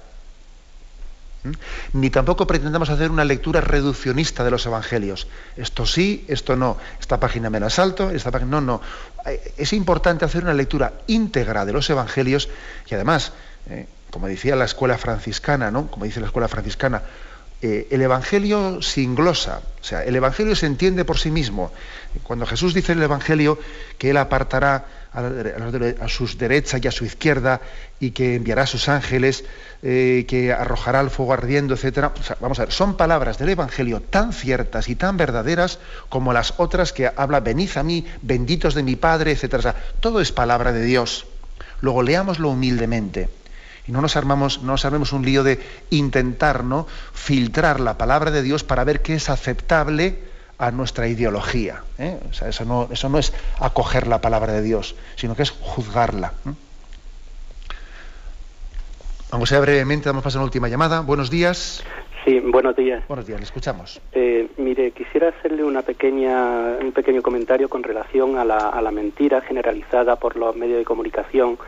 [1.44, 1.53] ¿Mm?
[1.94, 5.28] Ni tampoco pretendamos hacer una lectura reduccionista de los evangelios.
[5.57, 6.76] Esto sí, esto no.
[7.01, 8.51] Esta página me la salto, esta página.
[8.51, 8.82] No, no.
[9.24, 12.48] Eh, es importante hacer una lectura íntegra de los evangelios
[12.90, 13.32] y además,
[13.70, 15.90] eh, como decía la escuela franciscana, ¿no?
[15.90, 17.02] Como dice la escuela franciscana,
[17.62, 21.70] eh, el Evangelio sin glosa, o sea, el Evangelio se entiende por sí mismo.
[22.22, 23.58] Cuando Jesús dice en el Evangelio
[23.98, 27.61] que Él apartará a, sus derechas y a su izquierda
[27.98, 29.44] y que enviará a sus ángeles,
[29.82, 32.11] eh, que arrojará el fuego ardiendo, etc.
[32.40, 36.94] vamos a ver, son palabras del Evangelio tan ciertas y tan verdaderas como las otras
[36.94, 39.74] que habla, venid a mí, benditos de mi Padre, etc.
[40.00, 41.26] todo es palabra de Dios.
[41.82, 43.28] Luego leámoslo humildemente
[43.91, 45.59] y no nos armamos, no nos armemos un lío de
[45.91, 46.86] intentar ¿no?
[47.12, 50.16] filtrar la palabra de Dios para ver qué es aceptable
[50.59, 51.82] a nuestra ideología.
[51.99, 52.20] ¿eh?
[52.30, 55.51] O sea, eso, no, eso no es acoger la palabra de Dios, sino que es
[55.51, 56.34] juzgarla.
[59.32, 61.01] Vamos a ver brevemente, vamos a pasar una última llamada.
[61.01, 61.82] Buenos días.
[62.24, 63.03] Sí, buenos días.
[63.09, 64.01] Buenos días, le escuchamos.
[64.12, 68.93] Eh, mire, quisiera hacerle una pequeña, un pequeño comentario con relación a la, a la
[68.93, 71.59] mentira generalizada por los medios de comunicación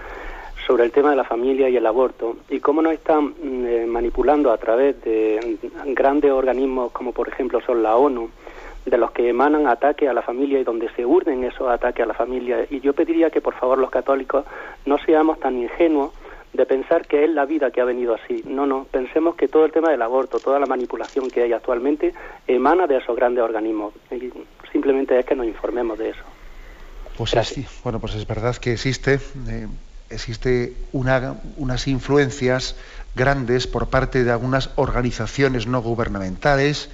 [0.67, 3.87] sobre el tema de la familia y el aborto y cómo nos están mm, eh,
[3.87, 8.31] manipulando a través de grandes organismos como por ejemplo son la ONU,
[8.85, 12.07] de los que emanan ataques a la familia y donde se urden esos ataques a
[12.07, 12.67] la familia.
[12.69, 14.45] Y yo pediría que por favor los católicos
[14.87, 16.13] no seamos tan ingenuos
[16.53, 18.43] de pensar que es la vida que ha venido así.
[18.45, 22.13] No, no, pensemos que todo el tema del aborto, toda la manipulación que hay actualmente
[22.47, 23.95] emana de esos grandes organismos.
[24.11, 24.31] Y
[24.71, 26.23] simplemente es que nos informemos de eso.
[27.17, 29.15] Pues sí, bueno, pues es verdad que existe
[29.49, 29.67] eh,
[30.13, 32.75] existe unas influencias
[33.15, 36.89] grandes por parte de algunas organizaciones no gubernamentales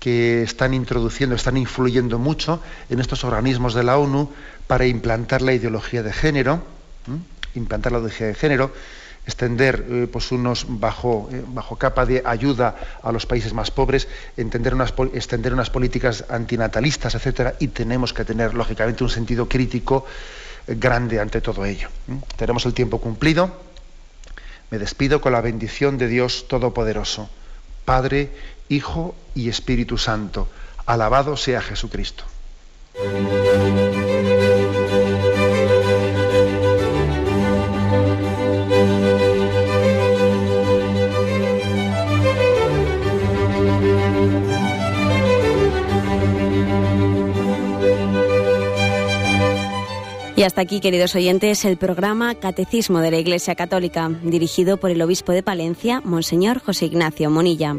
[0.00, 2.60] que están introduciendo, están influyendo mucho
[2.90, 4.30] en estos organismos de la ONU
[4.66, 6.62] para implantar la ideología de género,
[7.54, 8.72] implantar la ideología de género,
[9.26, 14.08] extender eh, pues unos bajo, eh, bajo capa de ayuda a los países más pobres,
[14.36, 20.04] extender unas políticas antinatalistas, etcétera, y tenemos que tener lógicamente un sentido crítico
[20.66, 21.88] grande ante todo ello.
[22.36, 23.50] Tenemos el tiempo cumplido.
[24.70, 27.28] Me despido con la bendición de Dios Todopoderoso,
[27.84, 28.30] Padre,
[28.68, 30.48] Hijo y Espíritu Santo.
[30.86, 32.24] Alabado sea Jesucristo.
[50.36, 55.00] Y hasta aquí, queridos oyentes, el programa Catecismo de la Iglesia Católica, dirigido por el
[55.00, 57.76] obispo de Palencia, Monseñor José Ignacio Monilla.